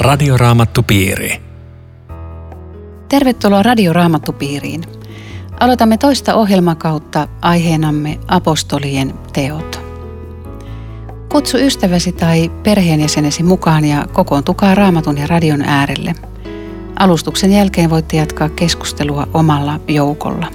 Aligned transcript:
Radioraamattupiiri. 0.00 1.42
Tervetuloa 3.08 3.62
Radioraamattupiiriin. 3.62 4.84
Aloitamme 5.60 5.98
toista 5.98 6.34
ohjelmakautta 6.34 7.28
aiheenamme 7.42 8.18
apostolien 8.28 9.14
teot. 9.32 9.80
Kutsu 11.28 11.58
ystäväsi 11.58 12.12
tai 12.12 12.48
perheenjäsenesi 12.62 13.42
mukaan 13.42 13.84
ja 13.84 14.06
kokoontukaa 14.12 14.74
raamatun 14.74 15.18
ja 15.18 15.26
radion 15.26 15.62
äärelle. 15.62 16.14
Alustuksen 16.98 17.52
jälkeen 17.52 17.90
voitte 17.90 18.16
jatkaa 18.16 18.48
keskustelua 18.48 19.28
omalla 19.34 19.80
joukolla. 19.88 20.46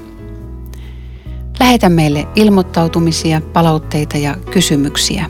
Lähetä 1.60 1.90
meille 1.90 2.28
ilmoittautumisia, 2.36 3.42
palautteita 3.42 4.18
ja 4.18 4.36
kysymyksiä. 4.52 5.30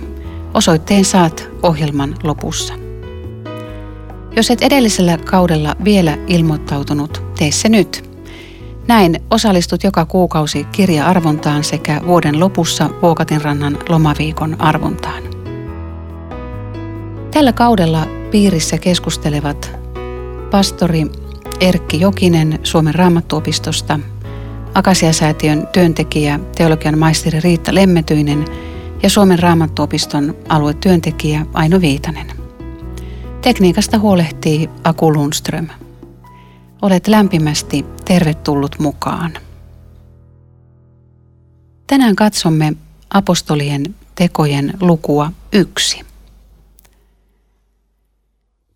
Osoitteen 0.53 1.05
saat 1.05 1.49
ohjelman 1.63 2.15
lopussa. 2.23 2.84
Jos 4.35 4.51
et 4.51 4.61
edellisellä 4.61 5.17
kaudella 5.17 5.75
vielä 5.83 6.17
ilmoittautunut, 6.27 7.23
tee 7.37 7.51
se 7.51 7.69
nyt. 7.69 8.09
Näin 8.87 9.19
osallistut 9.31 9.83
joka 9.83 10.05
kuukausi 10.05 10.63
kirja-arvontaan 10.63 11.63
sekä 11.63 12.01
vuoden 12.07 12.39
lopussa 12.39 12.89
Vuokatinrannan 13.01 13.77
lomaviikon 13.89 14.61
arvontaan. 14.61 15.23
Tällä 17.31 17.53
kaudella 17.53 18.07
piirissä 18.31 18.77
keskustelevat 18.77 19.71
pastori 20.51 21.05
Erkki 21.59 21.99
Jokinen 21.99 22.59
Suomen 22.63 22.95
raamattuopistosta, 22.95 23.99
Akasiasäätiön 24.73 25.67
työntekijä, 25.67 26.39
teologian 26.57 26.97
maisteri 26.97 27.39
Riitta 27.39 27.75
Lemmetyinen 27.75 28.45
ja 29.03 29.09
Suomen 29.09 29.39
raamattuopiston 29.39 30.35
aluetyöntekijä 30.49 31.45
Aino 31.53 31.81
Viitanen. 31.81 32.34
Tekniikasta 33.45 33.99
huolehtii 33.99 34.69
Aku 34.83 35.13
Lundström. 35.13 35.67
Olet 36.81 37.07
lämpimästi 37.07 37.85
tervetullut 38.05 38.79
mukaan. 38.79 39.33
Tänään 41.87 42.15
katsomme 42.15 42.73
apostolien 43.09 43.95
tekojen 44.15 44.73
lukua 44.81 45.31
yksi. 45.53 46.01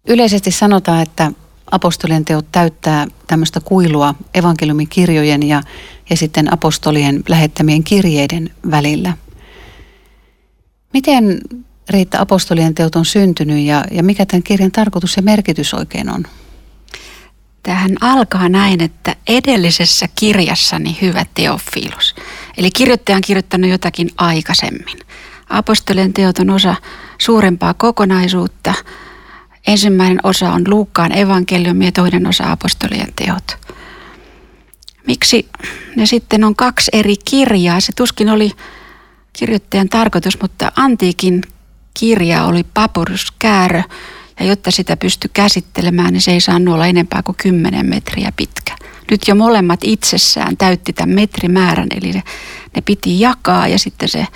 Yleisesti 0.07 0.51
sanotaan, 0.51 1.01
että 1.01 1.31
apostolien 1.71 2.25
teot 2.25 2.45
täyttää 2.51 3.07
tämmöistä 3.27 3.59
kuilua 3.59 4.15
evankeliumikirjojen 4.33 5.43
ja, 5.43 5.61
ja 6.09 6.17
sitten 6.17 6.53
apostolien 6.53 7.23
lähettämien 7.29 7.83
kirjeiden 7.83 8.49
välillä. 8.71 9.13
Miten 10.93 11.39
Riitta 11.89 12.21
apostolien 12.21 12.75
teot 12.75 12.95
on 12.95 13.05
syntynyt 13.05 13.65
ja, 13.65 13.83
ja 13.91 14.03
mikä 14.03 14.25
tämän 14.25 14.43
kirjan 14.43 14.71
tarkoitus 14.71 15.15
ja 15.15 15.21
merkitys 15.21 15.73
oikein 15.73 16.09
on? 16.09 16.23
Tähän 17.63 17.97
alkaa 18.01 18.49
näin, 18.49 18.81
että 18.81 19.15
edellisessä 19.27 20.05
kirjassani 20.15 20.97
hyvä 21.01 21.25
Teofilus. 21.33 22.15
Eli 22.57 22.71
kirjoittaja 22.71 23.15
on 23.15 23.21
kirjoittanut 23.21 23.69
jotakin 23.69 24.09
aikaisemmin. 24.17 24.99
Apostolien 25.49 26.13
teot 26.13 26.39
on 26.39 26.49
osa 26.49 26.75
suurempaa 27.17 27.73
kokonaisuutta. 27.73 28.73
Ensimmäinen 29.67 30.19
osa 30.23 30.51
on 30.51 30.63
Luukkaan 30.67 31.17
evankeliumi 31.17 31.85
ja 31.85 31.91
toinen 31.91 32.27
osa 32.27 32.51
apostolien 32.51 33.13
teot. 33.15 33.57
Miksi 35.07 35.49
ne 35.95 36.05
sitten 36.05 36.43
on 36.43 36.55
kaksi 36.55 36.91
eri 36.93 37.15
kirjaa? 37.29 37.79
Se 37.79 37.93
tuskin 37.95 38.29
oli 38.29 38.51
kirjoittajan 39.33 39.89
tarkoitus, 39.89 40.41
mutta 40.41 40.71
antiikin 40.75 41.41
kirja 41.99 42.43
oli 42.43 42.63
papyruskäärö, 42.63 43.81
ja 44.39 44.45
jotta 44.45 44.71
sitä 44.71 44.97
pystyi 44.97 45.29
käsittelemään, 45.33 46.13
niin 46.13 46.21
se 46.21 46.31
ei 46.31 46.41
saanut 46.41 46.73
olla 46.73 46.87
enempää 46.87 47.23
kuin 47.23 47.35
10 47.35 47.85
metriä 47.85 48.31
pitkä. 48.35 48.75
Nyt 49.11 49.27
jo 49.27 49.35
molemmat 49.35 49.79
itsessään 49.83 50.57
täytti 50.57 50.93
tämän 50.93 51.15
metrimäärän, 51.15 51.87
eli 52.01 52.11
ne, 52.11 52.23
ne 52.75 52.81
piti 52.81 53.19
jakaa 53.19 53.67
ja 53.67 53.79
sitten 53.79 54.09
se 54.09 54.27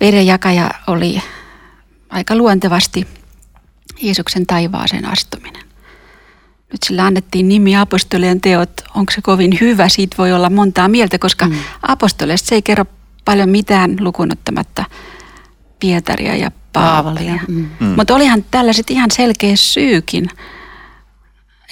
vedenjakaja 0.00 0.70
oli 0.86 1.22
aika 2.08 2.36
luontevasti 2.36 3.06
Jeesuksen 4.02 4.46
taivaaseen 4.46 5.04
astuminen. 5.12 5.62
Nyt 6.72 6.82
sillä 6.86 7.06
annettiin 7.06 7.48
nimi 7.48 7.76
apostolien 7.76 8.40
teot. 8.40 8.70
Onko 8.94 9.12
se 9.12 9.22
kovin 9.22 9.58
hyvä? 9.60 9.88
Siitä 9.88 10.16
voi 10.18 10.32
olla 10.32 10.50
montaa 10.50 10.88
mieltä, 10.88 11.18
koska 11.18 11.46
mm. 11.46 11.54
apostoleista 11.82 12.48
se 12.48 12.54
ei 12.54 12.62
kerro 12.62 12.84
paljon 13.24 13.48
mitään 13.48 13.96
lukunottamatta 14.00 14.84
Pietaria 15.80 16.36
ja 16.36 16.50
Paavalia. 16.74 17.38
Mm. 17.48 17.68
Mm. 17.80 17.86
Mutta 17.86 18.14
olihan 18.14 18.44
tällaiset 18.50 18.90
ihan 18.90 19.10
selkeä 19.10 19.56
syykin, 19.56 20.30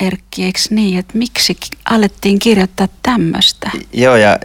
Erkki, 0.00 0.44
eikö 0.44 0.58
niin, 0.70 0.98
että 0.98 1.18
miksi 1.18 1.56
alettiin 1.90 2.38
kirjoittaa 2.38 2.88
tämmöistä? 3.02 3.70
Joo, 3.92 4.16
ja 4.16 4.38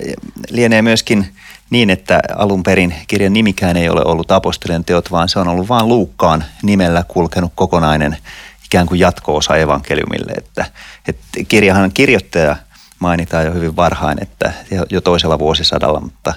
lienee 0.49 0.81
myöskin 0.81 1.27
niin, 1.69 1.89
että 1.89 2.19
alun 2.35 2.63
perin 2.63 2.95
kirjan 3.07 3.33
nimikään 3.33 3.77
ei 3.77 3.89
ole 3.89 4.01
ollut 4.05 4.31
apostolien 4.31 4.85
teot, 4.85 5.11
vaan 5.11 5.29
se 5.29 5.39
on 5.39 5.47
ollut 5.47 5.69
vain 5.69 5.87
Luukkaan 5.87 6.43
nimellä 6.63 7.03
kulkenut 7.07 7.51
kokonainen 7.55 8.17
ikään 8.65 8.87
kuin 8.87 8.99
jatko-osa 8.99 9.55
evankeliumille. 9.55 10.31
Että, 10.37 10.65
että 11.07 11.27
kirjahan 11.47 11.91
kirjoittaja 11.93 12.55
mainitaan 12.99 13.45
jo 13.45 13.53
hyvin 13.53 13.75
varhain, 13.75 14.17
että 14.21 14.53
jo 14.89 15.01
toisella 15.01 15.39
vuosisadalla, 15.39 15.99
mutta 15.99 16.33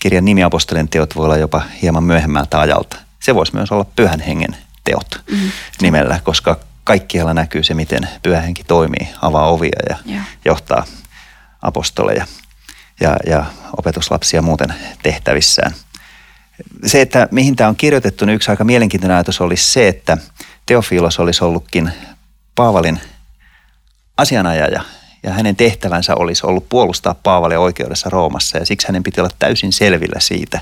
kirjan 0.00 0.24
nimi 0.24 0.42
apostolien 0.42 0.88
teot 0.88 1.16
voi 1.16 1.24
olla 1.24 1.36
jopa 1.36 1.62
hieman 1.82 2.04
myöhemmältä 2.04 2.60
ajalta– 2.60 2.96
se 3.22 3.34
voisi 3.34 3.54
myös 3.54 3.72
olla 3.72 3.86
pyhän 3.96 4.20
hengen 4.20 4.56
teot 4.84 5.22
mm. 5.30 5.50
nimellä, 5.80 6.20
koska 6.24 6.60
kaikkialla 6.84 7.34
näkyy 7.34 7.62
se, 7.62 7.74
miten 7.74 8.08
pyhä 8.22 8.40
henki 8.40 8.64
toimii, 8.64 9.08
avaa 9.22 9.48
ovia 9.48 9.80
ja 9.88 9.96
yeah. 10.08 10.26
johtaa 10.44 10.84
apostoleja 11.62 12.26
ja, 13.00 13.16
ja 13.26 13.44
opetuslapsia 13.78 14.42
muuten 14.42 14.74
tehtävissään. 15.02 15.72
Se, 16.86 17.00
että 17.00 17.28
mihin 17.30 17.56
tämä 17.56 17.68
on 17.68 17.76
kirjoitettu, 17.76 18.24
niin 18.24 18.34
yksi 18.34 18.50
aika 18.50 18.64
mielenkiintoinen 18.64 19.16
ajatus 19.16 19.40
olisi 19.40 19.72
se, 19.72 19.88
että 19.88 20.18
Teofilos 20.66 21.18
olisi 21.18 21.44
ollutkin 21.44 21.92
Paavalin 22.54 23.00
asianajaja 24.16 24.82
ja 25.22 25.32
hänen 25.32 25.56
tehtävänsä 25.56 26.14
olisi 26.14 26.46
ollut 26.46 26.68
puolustaa 26.68 27.14
Paavalia 27.22 27.60
oikeudessa 27.60 28.10
Roomassa 28.10 28.58
ja 28.58 28.66
siksi 28.66 28.88
hänen 28.88 29.02
piti 29.02 29.20
olla 29.20 29.30
täysin 29.38 29.72
selvillä 29.72 30.20
siitä, 30.20 30.60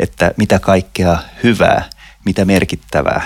että 0.00 0.30
mitä 0.36 0.58
kaikkea 0.58 1.18
hyvää 1.42 1.84
mitä 2.24 2.44
merkittävää 2.44 3.22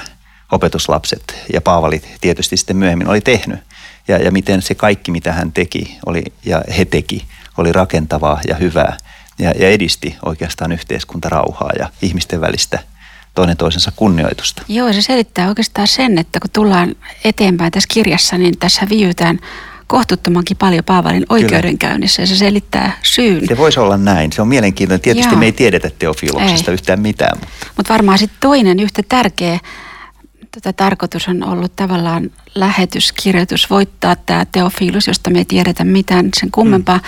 opetuslapset 0.52 1.36
ja 1.52 1.60
Paavali 1.60 2.02
tietysti 2.20 2.56
sitten 2.56 2.76
myöhemmin 2.76 3.08
oli 3.08 3.20
tehnyt. 3.20 3.60
Ja, 4.08 4.18
ja 4.18 4.30
miten 4.30 4.62
se 4.62 4.74
kaikki, 4.74 5.10
mitä 5.10 5.32
hän 5.32 5.52
teki 5.52 5.98
oli, 6.06 6.24
ja 6.44 6.62
he 6.78 6.84
teki, 6.84 7.24
oli 7.56 7.72
rakentavaa 7.72 8.40
ja 8.48 8.54
hyvää 8.54 8.96
ja, 9.38 9.50
ja 9.50 9.68
edisti 9.68 10.16
oikeastaan 10.24 10.72
yhteiskuntarauhaa 10.72 11.70
ja 11.78 11.88
ihmisten 12.02 12.40
välistä 12.40 12.78
toinen 13.34 13.56
toisensa 13.56 13.92
kunnioitusta. 13.96 14.62
Joo, 14.68 14.92
se 14.92 15.02
selittää 15.02 15.48
oikeastaan 15.48 15.88
sen, 15.88 16.18
että 16.18 16.40
kun 16.40 16.50
tullaan 16.50 16.94
eteenpäin 17.24 17.72
tässä 17.72 17.88
kirjassa, 17.92 18.38
niin 18.38 18.58
tässä 18.58 18.88
viiytään 18.88 19.38
kohtuuttomankin 19.88 20.56
paljon 20.56 20.84
Paavalin 20.84 21.26
oikeudenkäynnissä 21.28 22.22
ja 22.22 22.26
se 22.26 22.36
selittää 22.36 22.92
syyn. 23.02 23.46
Se 23.48 23.56
voisi 23.56 23.80
olla 23.80 23.96
näin. 23.96 24.32
Se 24.32 24.42
on 24.42 24.48
mielenkiintoinen. 24.48 25.00
Tietysti 25.00 25.32
Joo. 25.32 25.38
me 25.38 25.44
ei 25.44 25.52
tiedetä 25.52 25.90
teofiloksesta 25.98 26.70
ei. 26.70 26.74
yhtään 26.74 27.00
mitään. 27.00 27.38
Mutta 27.38 27.56
Mut 27.76 27.88
varmaan 27.88 28.18
sitten 28.18 28.38
toinen 28.40 28.80
yhtä 28.80 29.02
tärkeä 29.08 29.58
tätä 30.50 30.72
tarkoitus 30.72 31.28
on 31.28 31.44
ollut 31.44 31.76
tavallaan 31.76 32.30
lähetyskirjoitus 32.54 33.70
voittaa 33.70 34.16
tämä 34.16 34.46
teofilus, 34.52 35.06
josta 35.06 35.30
me 35.30 35.38
ei 35.38 35.44
tiedetä 35.44 35.84
mitään 35.84 36.28
sen 36.40 36.50
kummempaa 36.50 36.96
mm. 36.96 37.02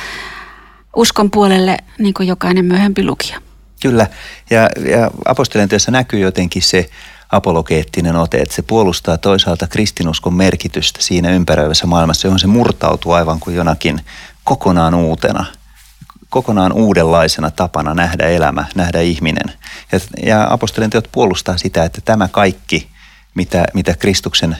uskon 0.96 1.30
puolelle, 1.30 1.76
niin 1.98 2.14
kuin 2.14 2.28
jokainen 2.28 2.64
myöhempi 2.64 3.04
lukija. 3.04 3.40
Kyllä, 3.82 4.06
ja, 4.50 4.68
ja 4.90 5.10
apostolien 5.24 5.68
työssä 5.68 5.90
näkyy 5.90 6.20
jotenkin 6.20 6.62
se 6.62 6.90
apologeettinen 7.32 8.16
ote, 8.16 8.38
että 8.38 8.54
se 8.54 8.62
puolustaa 8.62 9.18
toisaalta 9.18 9.66
kristinuskon 9.66 10.34
merkitystä 10.34 11.02
siinä 11.02 11.30
ympäröivässä 11.30 11.86
maailmassa, 11.86 12.26
johon 12.26 12.38
se 12.38 12.46
murtautuu 12.46 13.12
aivan 13.12 13.40
kuin 13.40 13.56
jonakin 13.56 14.00
kokonaan 14.44 14.94
uutena, 14.94 15.44
kokonaan 16.28 16.72
uudenlaisena 16.72 17.50
tapana 17.50 17.94
nähdä 17.94 18.28
elämä, 18.28 18.64
nähdä 18.74 19.00
ihminen. 19.00 19.52
Ja, 19.92 20.00
ja 20.26 20.46
apostolien 20.50 20.90
teot 20.90 21.08
puolustaa 21.12 21.56
sitä, 21.56 21.84
että 21.84 22.00
tämä 22.00 22.28
kaikki, 22.28 22.88
mitä, 23.34 23.64
mitä 23.74 23.94
Kristuksen 23.96 24.56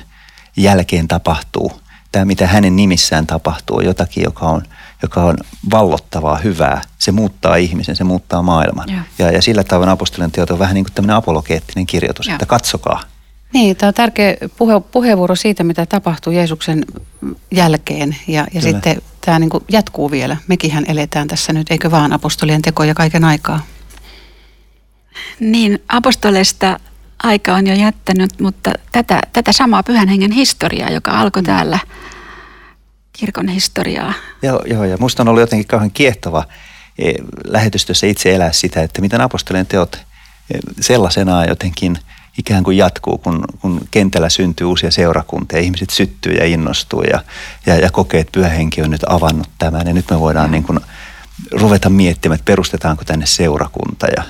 jälkeen 0.56 1.08
tapahtuu, 1.08 1.80
tämä 2.12 2.24
mitä 2.24 2.46
hänen 2.46 2.76
nimissään 2.76 3.26
tapahtuu, 3.26 3.80
jotakin, 3.80 4.24
joka 4.24 4.46
on– 4.46 4.62
joka 5.02 5.22
on 5.22 5.36
vallottavaa, 5.70 6.36
hyvää. 6.36 6.82
Se 6.98 7.12
muuttaa 7.12 7.56
ihmisen, 7.56 7.96
se 7.96 8.04
muuttaa 8.04 8.42
maailman. 8.42 8.88
Ja, 9.18 9.30
ja 9.30 9.42
sillä 9.42 9.64
tavoin 9.64 9.88
apostolien 9.88 10.30
teot 10.30 10.50
on 10.50 10.58
vähän 10.58 10.74
niin 10.74 10.84
kuin 10.84 10.92
tämmöinen 10.92 11.16
apologeettinen 11.16 11.86
kirjoitus, 11.86 12.26
ja. 12.26 12.32
että 12.32 12.46
katsokaa. 12.46 13.02
Niin, 13.52 13.76
tämä 13.76 13.88
on 13.88 13.94
tärkeä 13.94 14.36
puhe, 14.58 14.80
puheenvuoro 14.80 15.36
siitä, 15.36 15.64
mitä 15.64 15.86
tapahtuu 15.86 16.32
Jeesuksen 16.32 16.84
jälkeen. 17.50 18.16
Ja, 18.28 18.46
ja 18.54 18.60
sitten 18.60 19.02
tämä 19.20 19.38
niin 19.38 19.50
kuin 19.50 19.64
jatkuu 19.68 20.10
vielä. 20.10 20.36
Mekinhän 20.46 20.84
eletään 20.88 21.28
tässä 21.28 21.52
nyt, 21.52 21.70
eikö 21.70 21.90
vaan 21.90 22.12
apostolien 22.12 22.62
tekoja 22.62 22.94
kaiken 22.94 23.24
aikaa? 23.24 23.60
Niin, 25.40 25.82
apostoleista 25.88 26.80
aika 27.22 27.54
on 27.54 27.66
jo 27.66 27.74
jättänyt, 27.74 28.40
mutta 28.40 28.72
tätä, 28.92 29.20
tätä 29.32 29.52
samaa 29.52 29.82
pyhän 29.82 30.08
hengen 30.08 30.32
historiaa, 30.32 30.90
joka 30.90 31.20
alkoi 31.20 31.42
täällä 31.42 31.78
kirkon 33.12 33.48
historiaa. 33.48 34.14
Joo, 34.42 34.62
joo 34.66 34.84
ja 34.84 34.96
musta 35.00 35.22
on 35.22 35.28
ollut 35.28 35.40
jotenkin 35.40 35.66
kauhean 35.66 35.90
kiehtova 35.90 36.44
e, 36.98 37.12
lähetystössä 37.44 38.06
itse 38.06 38.34
elää 38.34 38.52
sitä, 38.52 38.82
että 38.82 39.00
miten 39.00 39.20
apostolien 39.20 39.66
teot 39.66 39.94
e, 39.94 40.58
sellaisenaan 40.80 41.48
jotenkin 41.48 41.98
ikään 42.38 42.64
kuin 42.64 42.76
jatkuu, 42.76 43.18
kun, 43.18 43.44
kun 43.60 43.80
kentällä 43.90 44.28
syntyy 44.28 44.66
uusia 44.66 44.90
seurakuntia, 44.90 45.58
ihmiset 45.58 45.90
syttyy 45.90 46.32
ja 46.32 46.44
innostuu 46.44 47.02
ja, 47.02 47.22
ja, 47.66 47.76
ja 47.76 47.90
kokee, 47.90 48.20
että 48.20 48.32
pyhä 48.32 48.48
henki 48.48 48.82
on 48.82 48.90
nyt 48.90 49.04
avannut 49.06 49.48
tämän 49.58 49.86
ja 49.86 49.92
nyt 49.92 50.10
me 50.10 50.20
voidaan 50.20 50.50
niin 50.50 50.64
kuin 50.64 50.80
ruveta 51.52 51.90
miettimään, 51.90 52.34
että 52.34 52.44
perustetaanko 52.44 53.04
tänne 53.04 53.26
seurakunta 53.26 54.06
ja 54.16 54.24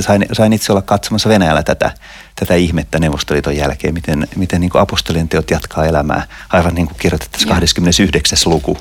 sain, 0.00 0.26
sain 0.32 0.52
itse 0.52 0.72
olla 0.72 0.82
katsomassa 0.82 1.28
Venäjällä 1.28 1.62
tätä, 1.62 1.94
tätä 2.40 2.54
ihmettä 2.54 2.98
Neuvostoliiton 2.98 3.56
jälkeen, 3.56 3.94
miten, 3.94 4.28
miten 4.36 4.60
niin 4.60 4.70
apostolien 4.74 5.28
teot 5.28 5.50
jatkaa 5.50 5.86
elämää, 5.86 6.26
aivan 6.48 6.74
niin 6.74 6.86
kuin 6.86 6.98
kirjoitettaisiin 6.98 7.48
29. 7.48 8.38
luku. 8.46 8.78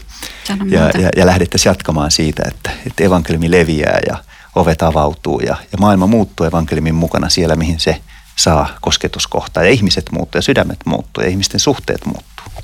Ja, 0.69 1.01
ja, 1.01 1.09
ja 1.17 1.25
lähdettäisiin 1.25 1.71
jatkamaan 1.71 2.11
siitä, 2.11 2.43
että, 2.47 2.69
että 2.87 3.03
evankeliumi 3.03 3.51
leviää 3.51 3.99
ja 4.07 4.17
ovet 4.55 4.81
avautuu 4.81 5.39
ja, 5.39 5.55
ja 5.71 5.77
maailma 5.79 6.07
muuttuu 6.07 6.45
evankeliumin 6.45 6.95
mukana 6.95 7.29
siellä, 7.29 7.55
mihin 7.55 7.79
se 7.79 8.01
saa 8.35 8.69
kosketuskohtaa 8.81 9.63
ja 9.63 9.69
ihmiset 9.69 10.11
muuttuu 10.11 10.37
ja 10.37 10.41
sydämet 10.41 10.79
muuttuu 10.85 11.23
ja 11.23 11.29
ihmisten 11.29 11.59
suhteet 11.59 12.05
muuttuu. 12.05 12.63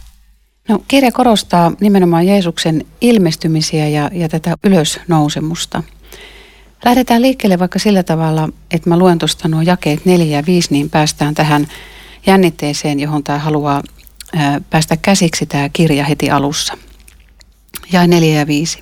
No, 0.69 0.83
kirja 0.87 1.11
korostaa 1.11 1.71
nimenomaan 1.79 2.27
Jeesuksen 2.27 2.85
ilmestymisiä 3.01 3.87
ja, 3.87 4.09
ja 4.13 4.29
tätä 4.29 4.55
ylösnousemusta– 4.63 5.83
Lähdetään 6.85 7.21
liikkeelle 7.21 7.59
vaikka 7.59 7.79
sillä 7.79 8.03
tavalla, 8.03 8.49
että 8.71 8.89
mä 8.89 8.97
luen 8.97 9.17
tuosta 9.17 9.47
nuo 9.47 9.61
jakeet 9.61 10.05
4 10.05 10.37
ja 10.37 10.45
5, 10.45 10.67
niin 10.71 10.89
päästään 10.89 11.35
tähän 11.35 11.67
jännitteeseen, 12.25 12.99
johon 12.99 13.23
tämä 13.23 13.39
haluaa 13.39 13.83
ää, 14.35 14.61
päästä 14.69 14.97
käsiksi 14.97 15.45
tämä 15.45 15.69
kirja 15.69 16.03
heti 16.03 16.31
alussa. 16.31 16.77
Ja 17.91 18.07
4 18.07 18.39
ja 18.39 18.47
5. 18.47 18.79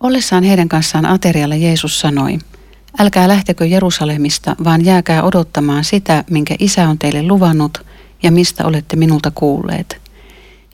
Ollessaan 0.00 0.44
heidän 0.44 0.68
kanssaan 0.68 1.06
aterialla 1.06 1.56
Jeesus 1.56 2.00
sanoi, 2.00 2.38
älkää 2.98 3.28
lähtekö 3.28 3.66
Jerusalemista, 3.66 4.56
vaan 4.64 4.84
jääkää 4.84 5.22
odottamaan 5.22 5.84
sitä, 5.84 6.24
minkä 6.30 6.54
isä 6.58 6.88
on 6.88 6.98
teille 6.98 7.22
luvannut 7.22 7.86
ja 8.22 8.32
mistä 8.32 8.66
olette 8.66 8.96
minulta 8.96 9.30
kuulleet. 9.30 10.00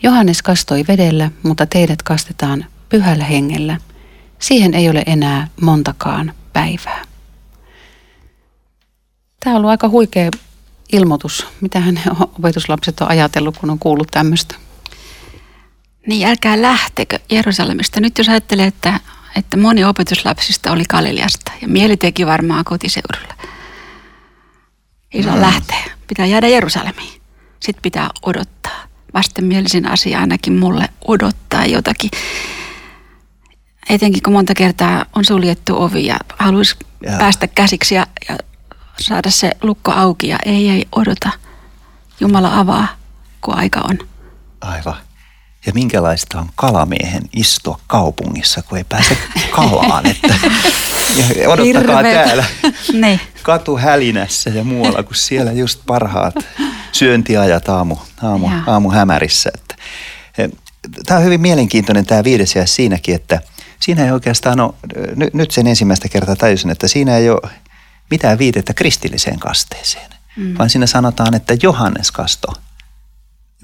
Johannes 0.02 0.42
kastoi 0.42 0.84
vedellä, 0.88 1.31
mutta 1.42 1.66
teidät 1.66 2.02
kastetaan 2.02 2.66
pyhällä 2.88 3.25
hengellä– 3.25 3.76
Siihen 4.44 4.75
ei 4.75 4.88
ole 4.91 5.02
enää 5.06 5.49
montakaan 5.61 6.35
päivää. 6.52 7.05
Tämä 9.41 9.55
on 9.55 9.56
ollut 9.56 9.70
aika 9.70 9.88
huikea 9.88 10.31
ilmoitus. 10.93 11.46
Mitähän 11.61 12.00
opetuslapset 12.38 13.00
on 13.00 13.08
ajatellut, 13.08 13.58
kun 13.58 13.70
on 13.70 13.79
kuullut 13.79 14.08
tämmöistä? 14.11 14.55
Niin, 16.06 16.29
älkää 16.29 16.62
lähtekö 16.62 17.19
Jerusalemista. 17.31 18.00
Nyt 18.00 18.19
jos 18.19 18.29
ajattelee, 18.29 18.67
että, 18.67 19.00
että 19.37 19.56
moni 19.56 19.85
opetuslapsista 19.85 20.73
oli 20.73 20.85
Galileasta 20.88 21.52
ja 21.62 21.69
mieli 21.69 21.96
teki 21.96 22.26
varmaan 22.26 22.64
kotiseudulla. 22.64 23.35
Ei 25.12 25.23
saa 25.23 25.35
no. 25.35 25.41
lähteä. 25.41 25.85
Pitää 26.06 26.26
jäädä 26.26 26.49
Jerusalemiin. 26.49 27.20
Sitten 27.61 27.82
pitää 27.82 28.11
odottaa. 28.23 28.85
Vastenmielisin 29.14 29.87
asia 29.91 30.20
ainakin 30.20 30.52
mulle 30.52 30.88
odottaa 31.08 31.67
jotakin 31.67 32.11
etenkin 33.88 34.22
kun 34.22 34.32
monta 34.32 34.54
kertaa 34.54 35.06
on 35.16 35.25
suljettu 35.25 35.82
ovi 35.82 36.06
ja 36.06 36.16
haluaisi 36.38 36.76
ja. 37.02 37.19
päästä 37.19 37.46
käsiksi 37.46 37.94
ja, 37.94 38.06
ja 38.28 38.38
saada 39.00 39.31
se 39.31 39.50
lukko 39.62 39.92
auki 39.92 40.28
ja 40.28 40.38
ei, 40.44 40.69
ei 40.69 40.86
odota. 40.92 41.31
Jumala 42.20 42.58
avaa, 42.58 42.88
kun 43.40 43.54
aika 43.54 43.81
on. 43.81 43.98
Aivan. 44.60 44.96
Ja 45.66 45.72
minkälaista 45.72 46.38
on 46.38 46.48
kalamiehen 46.54 47.22
istua 47.32 47.81
kaupungissa, 47.86 48.62
kun 48.62 48.78
ei 48.78 48.84
pääse 48.84 49.19
kalaan. 49.50 50.06
Että, 50.06 50.34
ja 51.40 51.48
odottakaa 51.48 51.96
Hirveetä. 51.96 52.25
täällä 52.25 52.44
niin. 52.92 53.20
katuhälinässä 53.42 54.50
ja 54.50 54.64
muualla, 54.64 55.02
kun 55.02 55.14
siellä 55.14 55.52
just 55.52 55.81
parhaat 55.86 56.34
syöntiajat 56.92 57.69
aamu, 57.69 57.96
aamu, 58.22 58.48
aamu 58.66 58.90
hämärissä. 58.90 59.50
Että, 59.54 59.76
tämä 61.06 61.19
on 61.19 61.25
hyvin 61.25 61.40
mielenkiintoinen 61.40 62.06
tämä 62.06 62.25
viides 62.25 62.54
ja 62.54 62.66
siinäkin, 62.66 63.14
että– 63.14 63.40
siinä 63.84 64.04
ei 64.04 64.10
oikeastaan 64.10 64.60
ole, 64.60 64.75
n- 65.16 65.38
nyt 65.38 65.50
sen 65.50 65.66
ensimmäistä 65.66 66.08
kertaa 66.08 66.36
tajusin, 66.36 66.70
että 66.70 66.88
siinä 66.88 67.16
ei 67.16 67.31
ole 67.31 67.50
mitään 68.10 68.38
viitettä 68.38 68.75
kristilliseen 68.75 69.38
kasteeseen, 69.38 70.10
mm. 70.36 70.58
vaan 70.58 70.70
siinä 70.70 70.86
sanotaan, 70.86 71.34
että 71.34 71.56
Johannes 71.62 72.12
kasto 72.12 72.52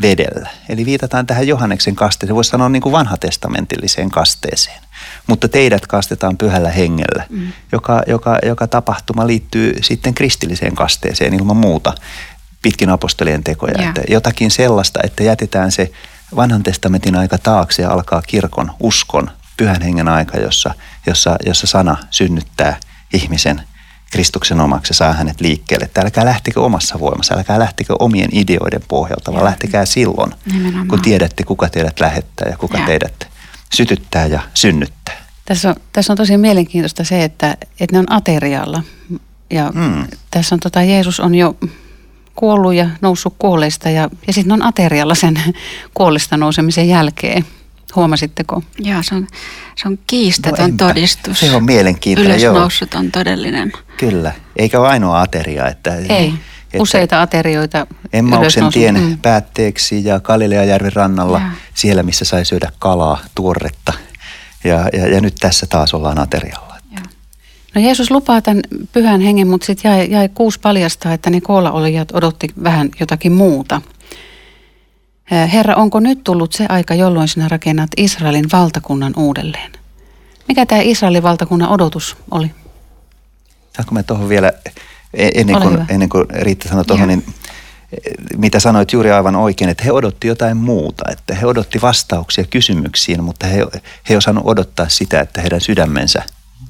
vedellä. 0.02 0.50
Eli 0.69 0.87
viitataan 0.87 1.26
tähän 1.26 1.49
Johanneksen 1.49 1.96
kasteeseen, 1.96 2.34
voisi 2.34 2.50
sanoa 2.50 2.69
niin 2.69 2.82
kuin 2.82 2.93
vanhatestamentilliseen 2.93 4.11
kasteeseen. 4.11 4.81
Mutta 5.26 5.49
teidät 5.49 5.87
kastetaan 5.87 6.37
pyhällä 6.37 6.70
hengellä, 6.70 7.26
mm. 7.31 7.52
joka, 7.72 8.02
joka, 8.06 8.38
joka 8.43 8.67
tapahtuma 8.67 9.26
liittyy 9.26 9.75
sitten 9.82 10.14
kristilliseen 10.14 10.75
kasteeseen 10.75 11.34
ilman 11.34 11.56
muuta 11.56 11.94
pitkin 12.62 12.90
apostolien 12.90 13.44
tekoja. 13.44 13.75
Yeah. 13.78 13.88
Että 13.88 14.02
jotakin 14.08 14.50
sellaista, 14.50 15.00
että 15.05 15.22
jätetään 15.22 15.72
se 15.72 15.93
vanhan 16.37 16.62
testamentin 16.62 17.17
aika 17.17 17.38
taakse 17.38 17.82
ja 17.82 17.90
alkaa 17.90 18.22
kirkon, 18.22 18.72
uskon 18.81 19.31
pyhän 19.60 19.82
hengen 19.82 20.08
aika, 20.08 20.38
jossa, 20.38 20.74
jossa, 21.06 21.36
jossa 21.46 21.66
sana 21.66 21.96
synnyttää 22.10 22.80
ihmisen 23.14 23.62
Kristuksen 24.10 24.60
omaksi 24.60 24.90
ja 24.90 24.94
saa 24.94 25.12
hänet 25.12 25.40
liikkeelle. 25.40 25.84
Että 25.84 26.00
älkää 26.00 26.24
lähtikö 26.24 26.60
omassa 26.60 27.00
voimassa, 27.00 27.34
älkää 27.34 27.58
lähtikö 27.58 27.94
omien 27.98 28.28
ideoiden 28.32 28.82
pohjalta, 28.88 29.32
vaan 29.32 29.44
lähtekää 29.44 29.84
silloin, 29.84 30.34
Nimenomaan. 30.52 30.88
kun 30.88 31.02
tiedätte, 31.02 31.44
kuka 31.44 31.68
teidät 31.68 32.00
lähettää 32.00 32.48
ja 32.48 32.56
kuka 32.56 32.78
ja. 32.78 32.86
teidät 32.86 33.28
sytyttää 33.74 34.26
ja 34.26 34.40
synnyttää. 34.54 35.16
Tässä 35.44 35.68
on, 35.68 35.74
tässä 35.92 36.12
on 36.12 36.16
tosi 36.16 36.36
mielenkiintoista 36.36 37.04
se, 37.04 37.24
että, 37.24 37.56
että 37.80 37.96
ne 37.96 37.98
on 37.98 38.12
aterialla. 38.12 38.82
Ja 39.50 39.72
mm. 39.74 40.06
tässä 40.30 40.54
on 40.54 40.60
tota, 40.60 40.82
Jeesus 40.82 41.20
on 41.20 41.34
jo 41.34 41.56
kuollut 42.34 42.74
ja 42.74 42.90
noussut 43.00 43.34
kuolleista 43.38 43.90
ja, 43.90 44.08
ja 44.26 44.32
sitten 44.32 44.52
on 44.52 44.62
aterialla 44.62 45.14
sen 45.14 45.42
kuolleista 45.94 46.36
nousemisen 46.36 46.88
jälkeen. 46.88 47.44
Huomasitteko? 47.96 48.62
Joo, 48.78 49.02
se 49.02 49.14
on, 49.14 49.26
se 49.76 49.88
on 49.88 49.98
kiistaton 50.06 50.70
no 50.70 50.76
todistus. 50.76 51.41
Se 51.41 51.56
on 51.56 51.65
mielenkiintoinen, 51.65 52.41
Ylösnoussut 52.41 52.94
on 52.94 53.10
todellinen. 53.10 53.72
Kyllä, 53.96 54.32
eikä 54.56 54.81
ole 54.81 54.88
ainoa 54.88 55.20
ateria. 55.20 55.69
Että, 55.69 55.96
Ei, 55.96 56.34
että 56.65 56.82
useita 56.82 57.22
aterioita. 57.22 57.86
Emmauksen 58.12 58.72
tien 58.72 59.00
mm. 59.00 59.19
päätteeksi 59.19 60.05
ja 60.05 60.20
Galileajärven 60.20 60.93
rannalla, 60.93 61.38
ja. 61.38 61.50
siellä 61.74 62.03
missä 62.03 62.24
sai 62.24 62.44
syödä 62.44 62.72
kalaa, 62.79 63.19
tuoretta. 63.34 63.93
Ja, 64.65 64.88
ja, 64.93 65.08
ja 65.08 65.20
nyt 65.20 65.34
tässä 65.41 65.67
taas 65.67 65.94
ollaan 65.94 66.19
aterialla. 66.19 66.76
Ja. 66.94 67.00
No 67.74 67.81
Jeesus 67.81 68.10
lupaa 68.10 68.43
tämän 68.43 68.62
pyhän 68.93 69.20
hengen, 69.20 69.48
mutta 69.48 69.67
sitten 69.67 69.91
jäi, 69.91 70.10
jäi 70.10 70.29
kuusi 70.29 70.60
paljastaa, 70.60 71.12
että 71.12 71.31
ne 71.31 71.41
koolla 71.41 71.70
olijat 71.72 72.12
odotti 72.12 72.48
vähän 72.62 72.88
jotakin 73.00 73.32
muuta– 73.32 73.82
Herra, 75.31 75.75
onko 75.75 76.01
nyt 76.01 76.25
tullut 76.25 76.53
se 76.53 76.67
aika, 76.69 76.94
jolloin 76.94 77.29
sinä 77.29 77.49
rakennat 77.49 77.91
Israelin 77.96 78.46
valtakunnan 78.53 79.13
uudelleen? 79.17 79.72
Mikä 80.49 80.67
tämä 80.67 80.81
Israelin 80.84 81.22
valtakunnan 81.22 81.69
odotus 81.69 82.17
oli? 82.31 82.51
Saanko 83.77 83.94
mä 83.94 84.03
tuohon 84.03 84.29
vielä, 84.29 84.53
e, 85.15 85.31
ennen 85.34 85.63
kuin, 85.63 85.84
ennen 85.89 86.08
kuin 86.08 86.27
Riitta 86.31 86.69
sanoi 86.69 86.84
tuohon, 86.84 87.08
niin 87.08 87.25
e, 87.93 87.96
mitä 88.37 88.60
sanoit 88.60 88.93
juuri 88.93 89.10
aivan 89.10 89.37
oikein, 89.37 89.70
että 89.70 89.84
he 89.84 89.93
odotti 89.93 90.29
jotain 90.29 90.56
muuta, 90.56 91.05
että 91.13 91.34
he 91.34 91.46
odotti 91.46 91.81
vastauksia 91.81 92.44
kysymyksiin, 92.44 93.25
mutta 93.25 93.46
he, 93.46 93.67
he 93.75 93.81
ei 94.10 94.17
osannut 94.17 94.44
odottaa 94.46 94.89
sitä, 94.89 95.20
että 95.20 95.41
heidän 95.41 95.60
sydämensä 95.60 96.22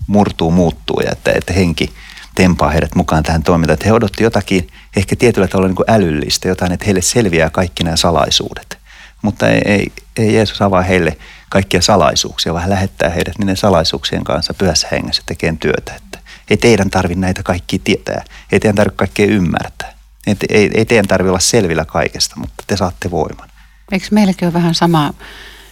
murtuu, 0.07 0.51
muuttuu 0.51 1.01
ja 1.01 1.13
että, 1.13 1.33
että 1.33 1.53
henki 1.53 1.91
tempaa 2.35 2.71
heidät 2.71 2.95
mukaan 2.95 3.23
tähän 3.23 3.43
toimintaan. 3.43 3.75
Että 3.75 3.87
he 3.87 3.93
odotti 3.93 4.25
jotakin 4.25 4.69
ehkä 4.97 5.17
tietyllä 5.17 5.49
tavalla 5.49 5.69
niin 5.69 5.77
kuin 5.77 5.91
älyllistä, 5.91 6.49
jotain, 6.49 6.73
että 6.73 6.85
heille 6.85 7.03
selviää 7.03 7.51
kaikki 7.51 7.85
nämä 7.85 7.97
salaisuudet. 7.97 8.79
Mutta 9.23 9.49
ei, 9.49 9.61
ei, 9.65 9.93
ei 10.17 10.35
Jeesus 10.35 10.63
avaa 10.63 10.83
heille 10.83 11.17
kaikkia 11.49 11.83
salaisuuksia, 11.83 12.55
vaan 12.55 12.71
lähettää 12.71 13.09
heidät 13.09 13.39
niiden 13.39 13.57
salaisuuksien 13.57 14.25
kanssa 14.25 14.55
pyhässä 14.55 14.89
hengessä 14.91 15.23
tekemään 15.27 15.59
työtä. 15.59 15.95
Että 15.95 16.19
ei 16.51 16.57
teidän 16.57 16.91
tarvitse 16.91 17.21
näitä 17.21 17.43
kaikki 17.43 17.79
tietää, 17.79 18.25
ei 18.53 18.61
teidän 18.61 18.77
tarvitse 18.77 18.97
kaikkea 18.97 19.27
ymmärtää. 19.27 19.93
Ei, 20.27 20.37
ei, 20.49 20.71
ei 20.75 20.85
teidän 20.85 21.09
tarvitse 21.09 21.31
olla 21.31 21.41
selvillä 21.41 21.85
kaikesta, 21.85 22.35
mutta 22.37 22.65
te 22.67 22.77
saatte 22.77 23.11
voiman. 23.11 23.49
Eikö 23.93 24.07
meilläkin 24.11 24.47
ole 24.47 24.53
vähän 24.53 24.75
sama, 24.75 25.15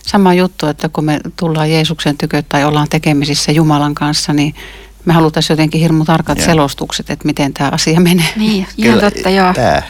sama 0.06 0.34
juttu, 0.34 0.66
että 0.66 0.88
kun 0.88 1.04
me 1.04 1.20
tullaan 1.36 1.70
Jeesuksen 1.70 2.18
tykö 2.18 2.42
tai 2.42 2.64
ollaan 2.64 2.88
tekemisissä 2.88 3.52
Jumalan 3.52 3.94
kanssa, 3.94 4.32
niin 4.32 4.54
me 5.04 5.12
halutaan 5.12 5.42
jotenkin 5.48 5.80
hirmu 5.80 6.04
tarkat 6.04 6.38
ja. 6.38 6.44
selostukset, 6.44 7.10
että 7.10 7.26
miten 7.26 7.54
tämä 7.54 7.70
asia 7.72 8.00
menee. 8.00 8.32
Niin, 8.36 8.66
ihan 8.76 9.00
totta, 9.00 9.30
joo. 9.30 9.54
Tämä, 9.54 9.82